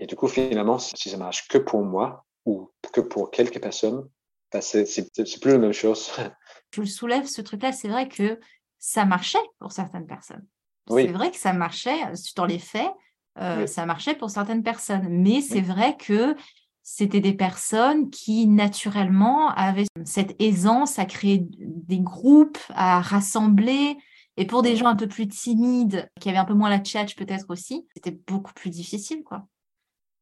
[0.01, 4.09] Et du coup, finalement, si ça marche que pour moi ou que pour quelques personnes,
[4.53, 6.11] ben c'est plus la même chose.
[6.73, 8.39] je le soulève, ce truc-là, c'est vrai que
[8.79, 10.47] ça marchait pour certaines personnes.
[10.89, 11.99] C'est vrai que ça marchait,
[12.37, 12.91] dans les faits,
[13.39, 15.07] euh, ça marchait pour certaines personnes.
[15.11, 16.35] Mais c'est vrai que
[16.83, 23.99] c'était des personnes qui, naturellement, avaient cette aisance à créer des groupes, à rassembler.
[24.39, 27.17] Et pour des gens un peu plus timides, qui avaient un peu moins la tchatch
[27.17, 29.47] peut-être aussi, c'était beaucoup plus difficile, quoi.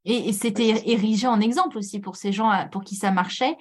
[0.04, 3.56] Et, et c'était érigé en exemple aussi pour ces gens pour qui ça marchait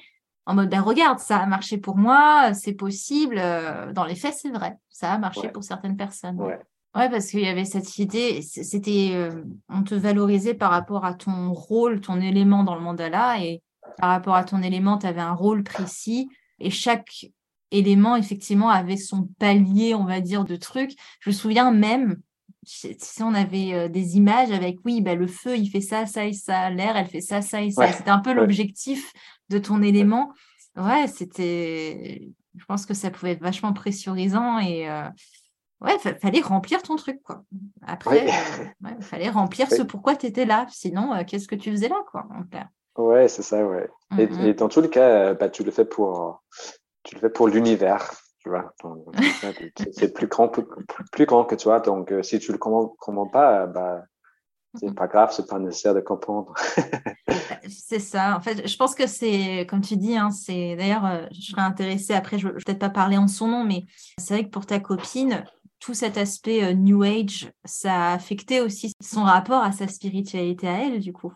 [0.46, 4.36] en mode ben regarde ça a marché pour moi c'est possible euh, dans les faits
[4.36, 6.60] c'est vrai ça a marché pour certaines personnes ouais.
[6.96, 11.14] Ouais, parce qu'il y avait cette idée, c'était, euh, on te valorisait par rapport à
[11.14, 13.62] ton rôle, ton élément dans le mandala, et
[13.98, 16.30] par rapport à ton élément, tu avais un rôle précis,
[16.60, 17.26] et chaque
[17.72, 20.94] élément, effectivement, avait son palier, on va dire, de trucs.
[21.20, 22.16] Je me souviens même,
[22.64, 26.26] si on avait euh, des images avec, oui, bah, le feu, il fait ça, ça
[26.26, 27.92] et ça, l'air, elle fait ça, ça et ça.
[27.92, 29.12] c'était un peu l'objectif
[29.50, 30.34] de ton élément.
[30.76, 35.08] Ouais, c'était, je pense que ça pouvait être vachement pressurisant et, euh,
[35.82, 37.44] ouais, fallait remplir ton truc, quoi.
[37.86, 38.28] Après,
[38.82, 40.66] il euh, fallait remplir ce pourquoi tu étais là.
[40.70, 42.28] Sinon, euh, qu'est-ce que tu faisais là, quoi,
[42.98, 43.90] Ouais, c'est ça, ouais.
[44.18, 44.54] et, mm, mm.
[44.54, 46.44] dans tous les cas, bah, tu le fais pour,
[47.04, 48.74] tu le fais pour l'univers, tu vois.
[49.94, 50.64] c'est plus grand, plus,
[51.12, 51.80] plus, grand que toi.
[51.80, 54.04] Donc, si tu le comprends, pas, bah,
[54.80, 56.54] c'est pas grave, c'est pas nécessaire de comprendre.
[57.68, 58.36] c'est ça.
[58.36, 62.14] En fait, je pense que c'est, comme tu dis, hein, c'est d'ailleurs, je serais intéressée.
[62.14, 63.86] Après, je ne vais peut-être pas parler en son nom, mais
[64.18, 65.44] c'est vrai que pour ta copine,
[65.86, 70.68] tout cet aspect euh, New Age, ça a affecté aussi son rapport à sa spiritualité
[70.68, 71.32] à elle, du coup.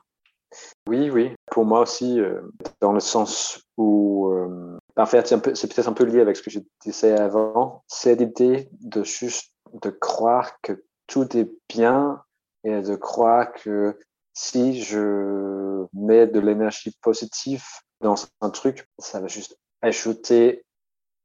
[0.88, 1.36] Oui, oui.
[1.52, 2.42] Pour moi aussi, euh,
[2.82, 6.50] dans le sens où, euh, en fait, c'est peut-être un peu lié avec ce que
[6.50, 12.24] je disais avant, c'est l'idée de juste de croire que tout est bien
[12.64, 13.98] et de croire que
[14.34, 17.64] si je mets de l'énergie positive
[18.02, 20.64] dans un truc, ça va juste ajouter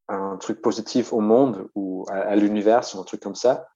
[0.09, 3.69] un truc positif au monde ou à, l'univers, un truc comme ça,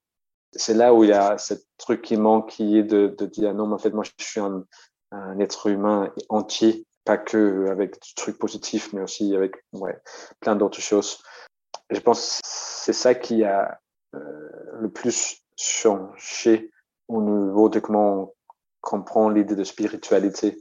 [0.52, 3.66] c'est là où il y a ce truc qui manque, qui est de, dire non,
[3.66, 4.64] mais en fait, moi, je suis un,
[5.40, 9.96] être humain entier, pas que avec des trucs positifs, mais aussi avec ouais,
[10.40, 11.22] plein d'autres choses.
[11.90, 13.80] je pense que c'est ça qui a
[14.14, 14.50] euh,
[14.80, 16.70] le plus changé
[17.08, 18.34] au niveau de comment on
[18.80, 20.58] comprend l'idée de spiritualité.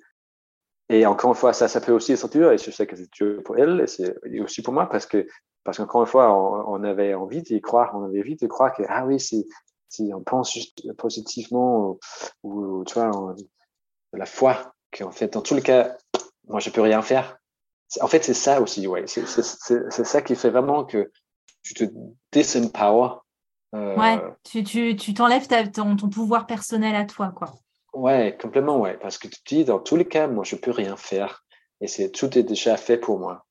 [0.89, 3.12] Et encore une fois, ça, ça peut aussi être dur, et je sais que c'est
[3.12, 5.28] dur pour elle, et c'est aussi pour moi, parce que
[5.68, 8.84] parce qu'encore une fois, on, avait envie d'y croire, on avait envie de croire que,
[8.88, 9.45] ah oui, si,
[9.89, 12.00] si on pense juste positivement,
[12.41, 13.36] ou, tu vois,
[14.14, 15.98] la foi, qu'en fait, dans tous les cas,
[16.48, 17.38] moi, je peux rien faire.
[18.00, 19.08] En fait, c'est ça aussi, ouais.
[19.08, 21.12] C'est ça qui fait vraiment que
[21.64, 21.84] tu te
[22.32, 23.18] disempower.
[23.76, 27.53] Euh, ouais, tu t'enlèves tu, ton, ton pouvoir personnel à toi, quoi.
[27.93, 28.97] Ouais, complètement, ouais.
[29.01, 31.43] Parce que tu te dis, dans tous les cas, moi, je peux rien faire.
[31.82, 33.45] Et c'est tout est déjà fait pour moi.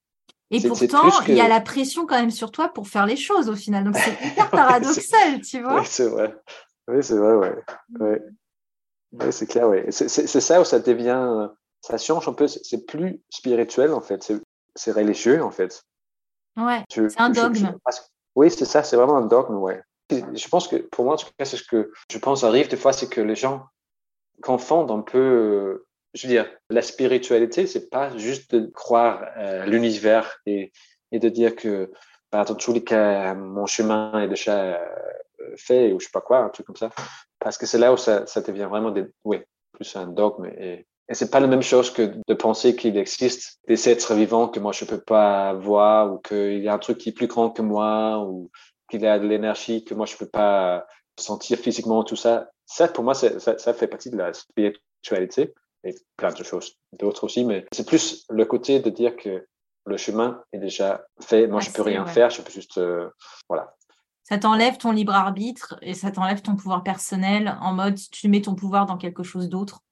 [0.51, 3.49] Et pourtant, il y a la pression quand même sur toi pour faire les choses
[3.49, 3.85] au final.
[3.85, 5.81] Donc c'est hyper paradoxal, tu vois.
[5.81, 6.35] Oui, c'est vrai.
[6.89, 7.57] Oui, c'est vrai, ouais.
[7.99, 8.23] ouais.
[9.13, 9.87] ouais c'est clair, ouais.
[9.91, 11.49] C'est ça où ça devient,
[11.81, 12.47] ça change un peu.
[12.47, 14.33] C'est plus spirituel en fait.
[14.77, 15.83] C'est religieux en fait.
[16.57, 16.85] Ouais.
[16.89, 17.73] C'est un dogme.
[18.37, 18.85] oui, c'est ça.
[18.85, 19.83] C'est vraiment un dogme, ouais.
[20.11, 22.77] Je pense que pour moi, en tout cas, c'est ce que je pense arrive des
[22.77, 23.65] fois, c'est que les gens
[24.43, 25.87] confondent un peu
[26.17, 30.73] je veux dire, la spiritualité, c'est pas juste de croire à l'univers et,
[31.13, 31.93] et, de dire que,
[32.33, 36.23] bah, dans tous les cas, mon chemin est déjà euh, fait ou je sais pas
[36.23, 36.91] quoi, un truc comme ça.
[37.39, 39.41] Parce que c'est là où ça, ça devient vraiment des, oui,
[39.73, 43.61] plus un dogme et, et c'est pas la même chose que de penser qu'il existe
[43.69, 46.99] des êtres vivants que moi je peux pas voir ou qu'il y a un truc
[46.99, 48.51] qui est plus grand que moi ou
[48.89, 50.87] qu'il a de l'énergie que moi je peux pas
[51.19, 52.51] sentir physiquement, tout ça.
[52.67, 57.25] Ça, pour moi, ça, ça fait partie de la spiritualité et plein de choses d'autres
[57.25, 59.47] aussi, mais c'est plus le côté de dire que
[59.87, 61.47] le chemin est déjà fait.
[61.47, 63.09] Moi, je peux rien faire, je peux juste, euh,
[63.49, 63.75] voilà.
[64.25, 68.43] Ça t'enlève ton libre arbitre et ça t'enlève ton pouvoir personnel en mode tu mets
[68.43, 69.83] ton pouvoir dans quelque chose d'autre.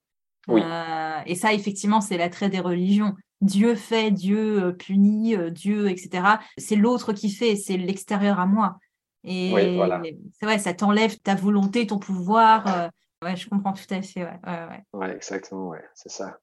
[0.49, 0.61] Oui.
[0.65, 3.15] Euh, et ça, effectivement, c'est l'attrait des religions.
[3.41, 6.27] Dieu fait, Dieu euh, punit, Dieu, etc.
[6.59, 8.79] C'est l'autre qui fait, c'est l'extérieur à moi.
[9.25, 10.03] Et oui, voilà.
[10.39, 12.91] c'est vrai, ça t'enlève ta volonté, ton pouvoir.
[13.23, 14.23] Ouais, je comprends tout à fait.
[14.23, 15.11] Ouais, ouais, ouais.
[15.13, 16.39] exactement, ouais, c'est ça.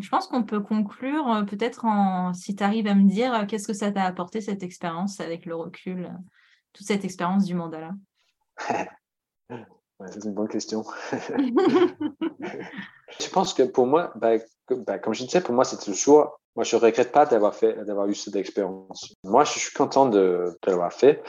[0.00, 3.44] Je pense qu'on peut conclure euh, peut-être en si tu arrives à me dire euh,
[3.44, 6.18] qu'est-ce que ça t'a apporté cette expérience avec le recul, euh,
[6.72, 7.92] toute cette expérience du mandala?
[10.06, 10.84] c'est une bonne question.
[13.20, 16.40] je pense que pour moi, ben, ben, comme je disais, pour moi, c'est toujours.
[16.54, 19.14] Moi, je ne regrette pas d'avoir fait, d'avoir eu cette expérience.
[19.24, 21.22] Moi, je suis content de, de l'avoir fait,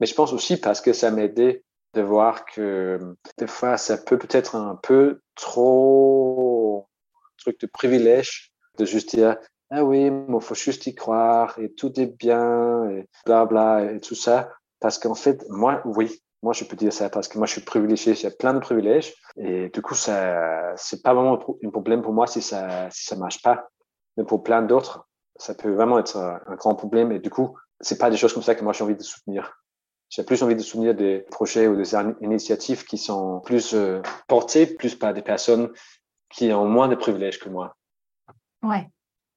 [0.00, 1.62] mais je pense aussi parce que ça m'a aidé
[1.94, 2.98] de voir que
[3.36, 9.36] des fois, ça peut peut-être un peu trop un truc de privilège de juste dire
[9.70, 14.00] ah oui, il faut juste y croire et tout est bien et bla bla et
[14.00, 14.50] tout ça.
[14.80, 17.60] Parce qu'en fait, moi, oui, moi, je peux dire ça parce que moi, je suis
[17.60, 19.14] privilégié, j'ai plein de privilèges.
[19.36, 23.16] Et du coup, ça, c'est pas vraiment un problème pour moi si ça, si ça
[23.16, 23.68] marche pas.
[24.16, 27.12] Mais pour plein d'autres, ça peut vraiment être un grand problème.
[27.12, 29.60] Et du coup, c'est pas des choses comme ça que moi, j'ai envie de soutenir.
[30.08, 34.66] J'ai plus envie de soutenir des projets ou des initiatives qui sont plus euh, portées,
[34.66, 35.70] plus par des personnes
[36.30, 37.76] qui ont moins de privilèges que moi.
[38.62, 38.88] Ouais.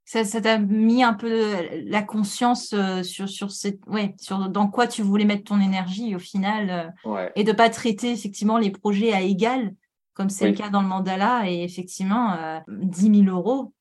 [0.06, 4.68] Ça, ça t'a mis un peu la conscience euh, sur, sur, cette, ouais, sur dans
[4.68, 7.32] quoi tu voulais mettre ton énergie au final ouais.
[7.36, 9.74] et de pas traiter effectivement les projets à égal,
[10.14, 11.50] comme c'est le cas dans le mandala.
[11.50, 13.74] Et effectivement, euh, 10 000 euros,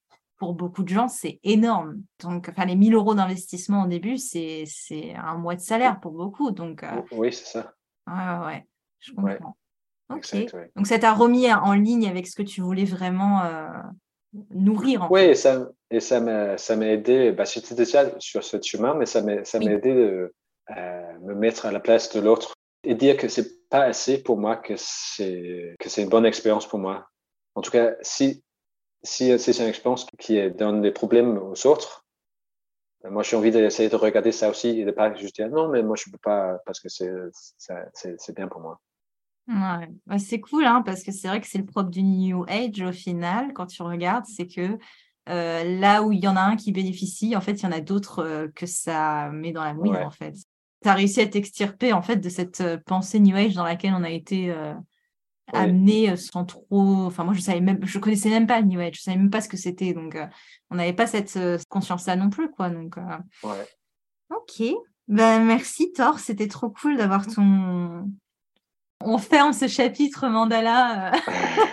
[0.43, 2.03] pour beaucoup de gens, c'est énorme.
[2.21, 4.65] Donc, enfin, les 1000 euros d'investissement au début, c'est
[5.17, 6.51] un mois de salaire pour beaucoup.
[6.51, 7.75] Donc, oui, c'est ça.
[8.09, 8.67] Ouais, ouais,
[8.99, 9.57] je comprends.
[10.11, 10.35] Ok.
[10.77, 13.69] Donc, ça t'a remis en ligne avec ce que tu voulais vraiment euh,
[14.51, 15.09] nourrir.
[15.11, 17.33] oui, et ça, et ça m'a, ça m'a aidé.
[17.33, 20.35] Bah, j'étais déjà sur ce chemin, mais ça m'a, ça m'a aidé de
[20.77, 22.55] euh, me mettre à la place de l'autre
[22.85, 26.67] et dire que c'est pas assez pour moi, que c'est, que c'est une bonne expérience
[26.67, 27.09] pour moi.
[27.55, 28.43] En tout cas, si,
[29.03, 32.05] si c'est une expérience qui donne des problèmes aux autres,
[33.03, 35.69] ben, moi, j'ai envie d'essayer de regarder ça aussi et de pas juste dire non,
[35.69, 37.11] mais moi, je peux pas parce que c'est,
[37.59, 38.81] c'est, c'est bien pour moi.
[39.49, 40.19] Ouais.
[40.19, 42.93] c'est cool, hein, parce que c'est vrai que c'est le propre du New Age au
[42.93, 44.79] final, quand tu regardes, c'est que
[45.29, 47.73] euh, là où il y en a un qui bénéficie, en fait, il y en
[47.73, 50.35] a d'autres euh, que ça met dans la mouille, en fait.
[50.83, 53.95] Tu as réussi à t'extirper, en fait, de cette euh, pensée New Age dans laquelle
[53.95, 54.55] on a été
[55.53, 57.05] amené sans trop.
[57.05, 59.31] Enfin, moi, je savais même, je connaissais même pas le New Age, je savais même
[59.31, 60.17] pas ce que c'était, donc
[60.71, 61.39] on n'avait pas cette
[61.69, 62.71] conscience-là non plus, quoi.
[62.71, 63.67] Donc, ouais.
[64.31, 64.63] Ok.
[65.09, 68.09] Ben, merci Thor, c'était trop cool d'avoir ton,
[69.05, 71.13] on ferme ce chapitre mandala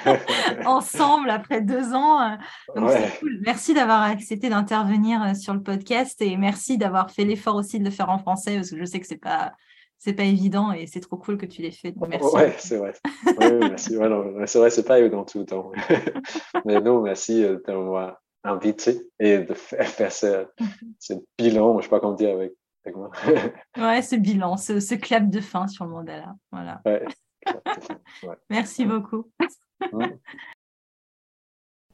[0.07, 0.15] euh,
[0.65, 2.21] ensemble après deux ans.
[2.21, 2.35] Euh,
[2.75, 3.39] donc c'est cool.
[3.41, 7.85] Merci d'avoir accepté d'intervenir euh, sur le podcast et merci d'avoir fait l'effort aussi de
[7.85, 9.53] le faire en français parce que je sais que c'est pas
[9.97, 11.93] c'est pas évident et c'est trop cool que tu l'aies fait.
[12.07, 12.33] merci.
[12.33, 12.93] Ouais, c'est vrai.
[13.39, 13.97] merci.
[14.45, 15.71] c'est vrai, c'est pas évident tout le temps.
[16.65, 18.15] Mais non, merci de m'avoir
[18.45, 20.45] invité et de faire ce,
[20.99, 22.53] ce bilan, je sais pas comment dire avec
[23.77, 26.35] ouais, ce bilan, ce, clap de fin sur le mandala.
[26.51, 26.81] Voilà.
[28.49, 29.29] Merci beaucoup.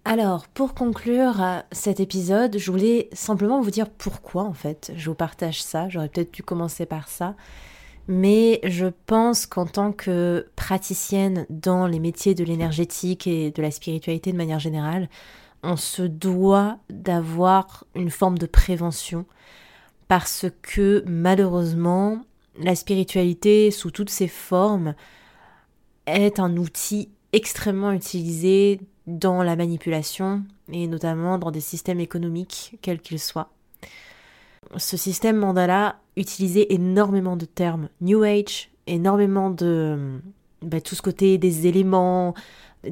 [0.07, 5.09] Alors, pour conclure euh, cet épisode, je voulais simplement vous dire pourquoi en fait je
[5.09, 5.89] vous partage ça.
[5.89, 7.35] J'aurais peut-être dû commencer par ça.
[8.07, 13.71] Mais je pense qu'en tant que praticienne dans les métiers de l'énergétique et de la
[13.71, 15.09] spiritualité de manière générale,
[15.63, 19.25] on se doit d'avoir une forme de prévention
[20.07, 22.21] parce que malheureusement,
[22.59, 24.95] la spiritualité sous toutes ses formes
[26.05, 33.01] est un outil extrêmement utilisé dans la manipulation et notamment dans des systèmes économiques, quels
[33.01, 33.49] qu'ils soient.
[34.77, 40.19] Ce système mandala utilisait énormément de termes New Age, énormément de
[40.61, 42.33] bah, tout ce côté des éléments,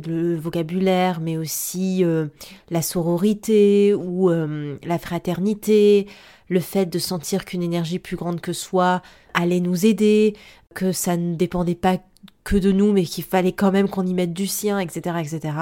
[0.05, 2.27] le vocabulaire, mais aussi euh,
[2.69, 6.07] la sororité ou euh, la fraternité,
[6.49, 9.01] le fait de sentir qu'une énergie plus grande que soi
[9.33, 10.35] allait nous aider,
[10.73, 11.97] que ça ne dépendait pas
[12.43, 15.53] que de nous, mais qu'il fallait quand même qu'on y mette du sien, etc., etc.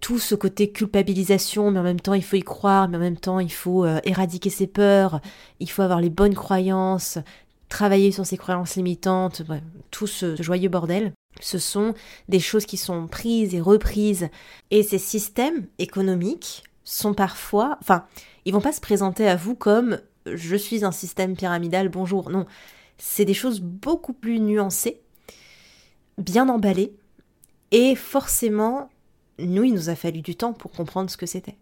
[0.00, 3.16] Tout ce côté culpabilisation, mais en même temps il faut y croire, mais en même
[3.16, 5.20] temps il faut euh, éradiquer ses peurs,
[5.58, 7.18] il faut avoir les bonnes croyances,
[7.68, 9.42] travailler sur ses croyances limitantes,
[9.90, 11.12] tout ce joyeux bordel.
[11.40, 11.94] Ce sont
[12.28, 14.28] des choses qui sont prises et reprises.
[14.70, 18.06] Et ces systèmes économiques sont parfois, enfin,
[18.44, 22.30] ils vont pas se présenter à vous comme je suis un système pyramidal, bonjour.
[22.30, 22.46] Non,
[22.98, 25.00] c'est des choses beaucoup plus nuancées,
[26.18, 26.94] bien emballées,
[27.70, 28.88] et forcément,
[29.38, 31.56] nous, il nous a fallu du temps pour comprendre ce que c'était.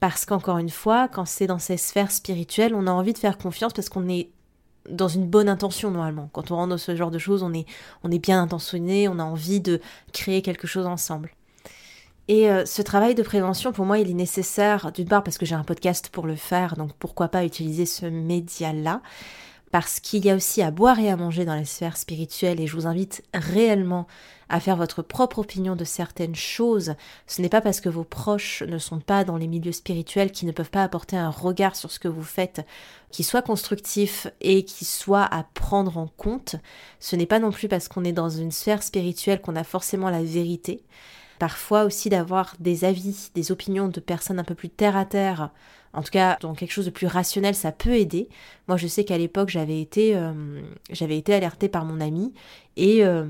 [0.00, 3.38] Parce qu'encore une fois, quand c'est dans ces sphères spirituelles, on a envie de faire
[3.38, 4.30] confiance parce qu'on est
[4.88, 6.28] dans une bonne intention normalement.
[6.32, 7.66] Quand on rentre dans ce genre de choses, on est,
[8.02, 9.80] on est bien intentionné, on a envie de
[10.12, 11.30] créer quelque chose ensemble.
[12.28, 15.44] Et euh, ce travail de prévention, pour moi, il est nécessaire, d'une part parce que
[15.44, 19.02] j'ai un podcast pour le faire, donc pourquoi pas utiliser ce média-là,
[19.74, 22.68] parce qu'il y a aussi à boire et à manger dans les sphères spirituelles, et
[22.68, 24.06] je vous invite réellement
[24.48, 26.94] à faire votre propre opinion de certaines choses.
[27.26, 30.46] Ce n'est pas parce que vos proches ne sont pas dans les milieux spirituels qui
[30.46, 32.64] ne peuvent pas apporter un regard sur ce que vous faites
[33.10, 36.54] qui soit constructif et qui soit à prendre en compte.
[37.00, 40.08] Ce n'est pas non plus parce qu'on est dans une sphère spirituelle qu'on a forcément
[40.08, 40.84] la vérité.
[41.40, 45.50] Parfois aussi d'avoir des avis, des opinions de personnes un peu plus terre à terre,
[45.94, 48.28] en tout cas dans quelque chose de plus rationnel, ça peut aider.
[48.68, 52.32] Moi je sais qu'à l'époque j'avais été, euh, j'avais été alertée par mon ami
[52.76, 53.26] et euh,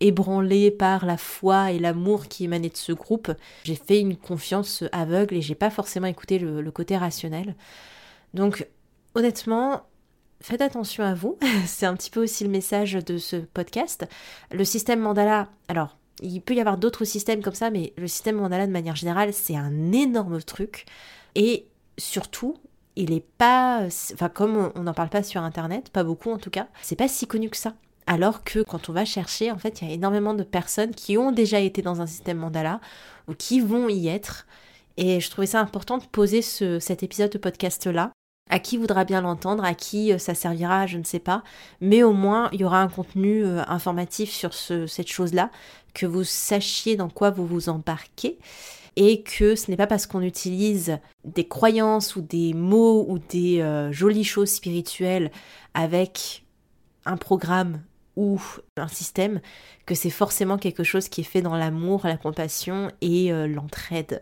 [0.00, 3.30] ébranlée par la foi et l'amour qui émanait de ce groupe,
[3.64, 7.54] j'ai fait une confiance aveugle et j'ai pas forcément écouté le, le côté rationnel.
[8.34, 8.66] Donc
[9.14, 9.82] honnêtement,
[10.40, 11.38] faites attention à vous.
[11.66, 14.06] C'est un petit peu aussi le message de ce podcast.
[14.50, 18.36] Le système mandala, alors il peut y avoir d'autres systèmes comme ça, mais le système
[18.36, 20.86] mandala de manière générale, c'est un énorme truc.
[21.34, 21.66] Et
[22.00, 22.56] surtout,
[22.96, 23.86] il est pas.
[24.12, 27.08] Enfin, comme on n'en parle pas sur internet, pas beaucoup en tout cas, c'est pas
[27.08, 27.74] si connu que ça.
[28.06, 31.16] alors que quand on va chercher, en fait, il y a énormément de personnes qui
[31.16, 32.80] ont déjà été dans un système mandala
[33.28, 34.46] ou qui vont y être.
[34.96, 38.10] Et je trouvais ça important de poser cet épisode de podcast-là.
[38.52, 41.44] À qui voudra bien l'entendre, à qui euh, ça servira, je ne sais pas.
[41.80, 45.50] Mais au moins, il y aura un contenu euh, informatif sur cette chose-là,
[45.94, 48.38] que vous sachiez dans quoi vous vous embarquez
[48.96, 53.60] et que ce n'est pas parce qu'on utilise des croyances ou des mots ou des
[53.60, 55.30] euh, jolies choses spirituelles
[55.74, 56.44] avec
[57.04, 57.82] un programme
[58.16, 58.40] ou
[58.76, 59.40] un système
[59.86, 64.20] que c'est forcément quelque chose qui est fait dans l'amour, la compassion et euh, l'entraide.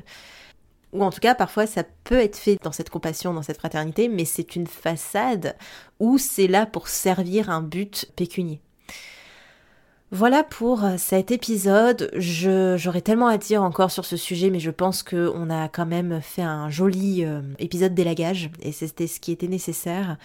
[0.93, 4.09] Ou en tout cas, parfois, ça peut être fait dans cette compassion, dans cette fraternité,
[4.09, 5.57] mais c'est une façade
[6.01, 8.61] où c'est là pour servir un but pécunier.
[10.11, 12.11] Voilà pour euh, cet épisode.
[12.17, 16.23] J'aurais tellement à dire encore sur ce sujet, mais je pense qu'on a quand même
[16.23, 20.17] fait un joli euh, épisode d'élagage et c'était ce qui était nécessaire.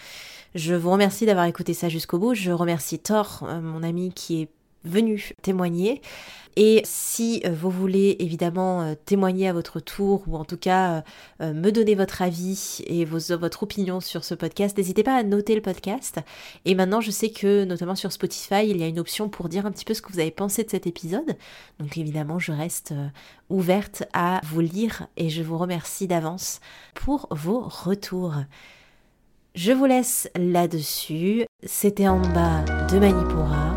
[0.55, 2.33] Je vous remercie d'avoir écouté ça jusqu'au bout.
[2.33, 4.49] Je remercie Thor, euh, mon ami qui est
[4.85, 6.01] venu témoigner.
[6.55, 11.03] Et si euh, vous voulez évidemment euh, témoigner à votre tour ou en tout cas
[11.39, 15.61] me donner votre avis et votre opinion sur ce podcast, n'hésitez pas à noter le
[15.61, 16.19] podcast.
[16.65, 19.65] Et maintenant, je sais que notamment sur Spotify, il y a une option pour dire
[19.65, 21.35] un petit peu ce que vous avez pensé de cet épisode.
[21.79, 22.93] Donc évidemment, je reste
[23.49, 26.59] ouverte à vous lire et je vous remercie d'avance
[26.93, 28.35] pour vos retours.
[29.55, 31.45] Je vous laisse là-dessus.
[31.63, 33.72] C'était en bas de Manipura.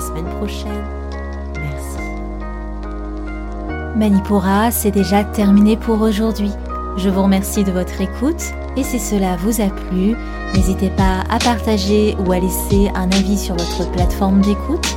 [0.00, 0.84] Semaine prochaine.
[1.56, 1.98] Merci.
[3.96, 6.52] Manipura, c'est déjà terminé pour aujourd'hui.
[6.96, 8.42] Je vous remercie de votre écoute
[8.76, 10.16] et si cela vous a plu,
[10.54, 14.96] n'hésitez pas à partager ou à laisser un avis sur votre plateforme d'écoute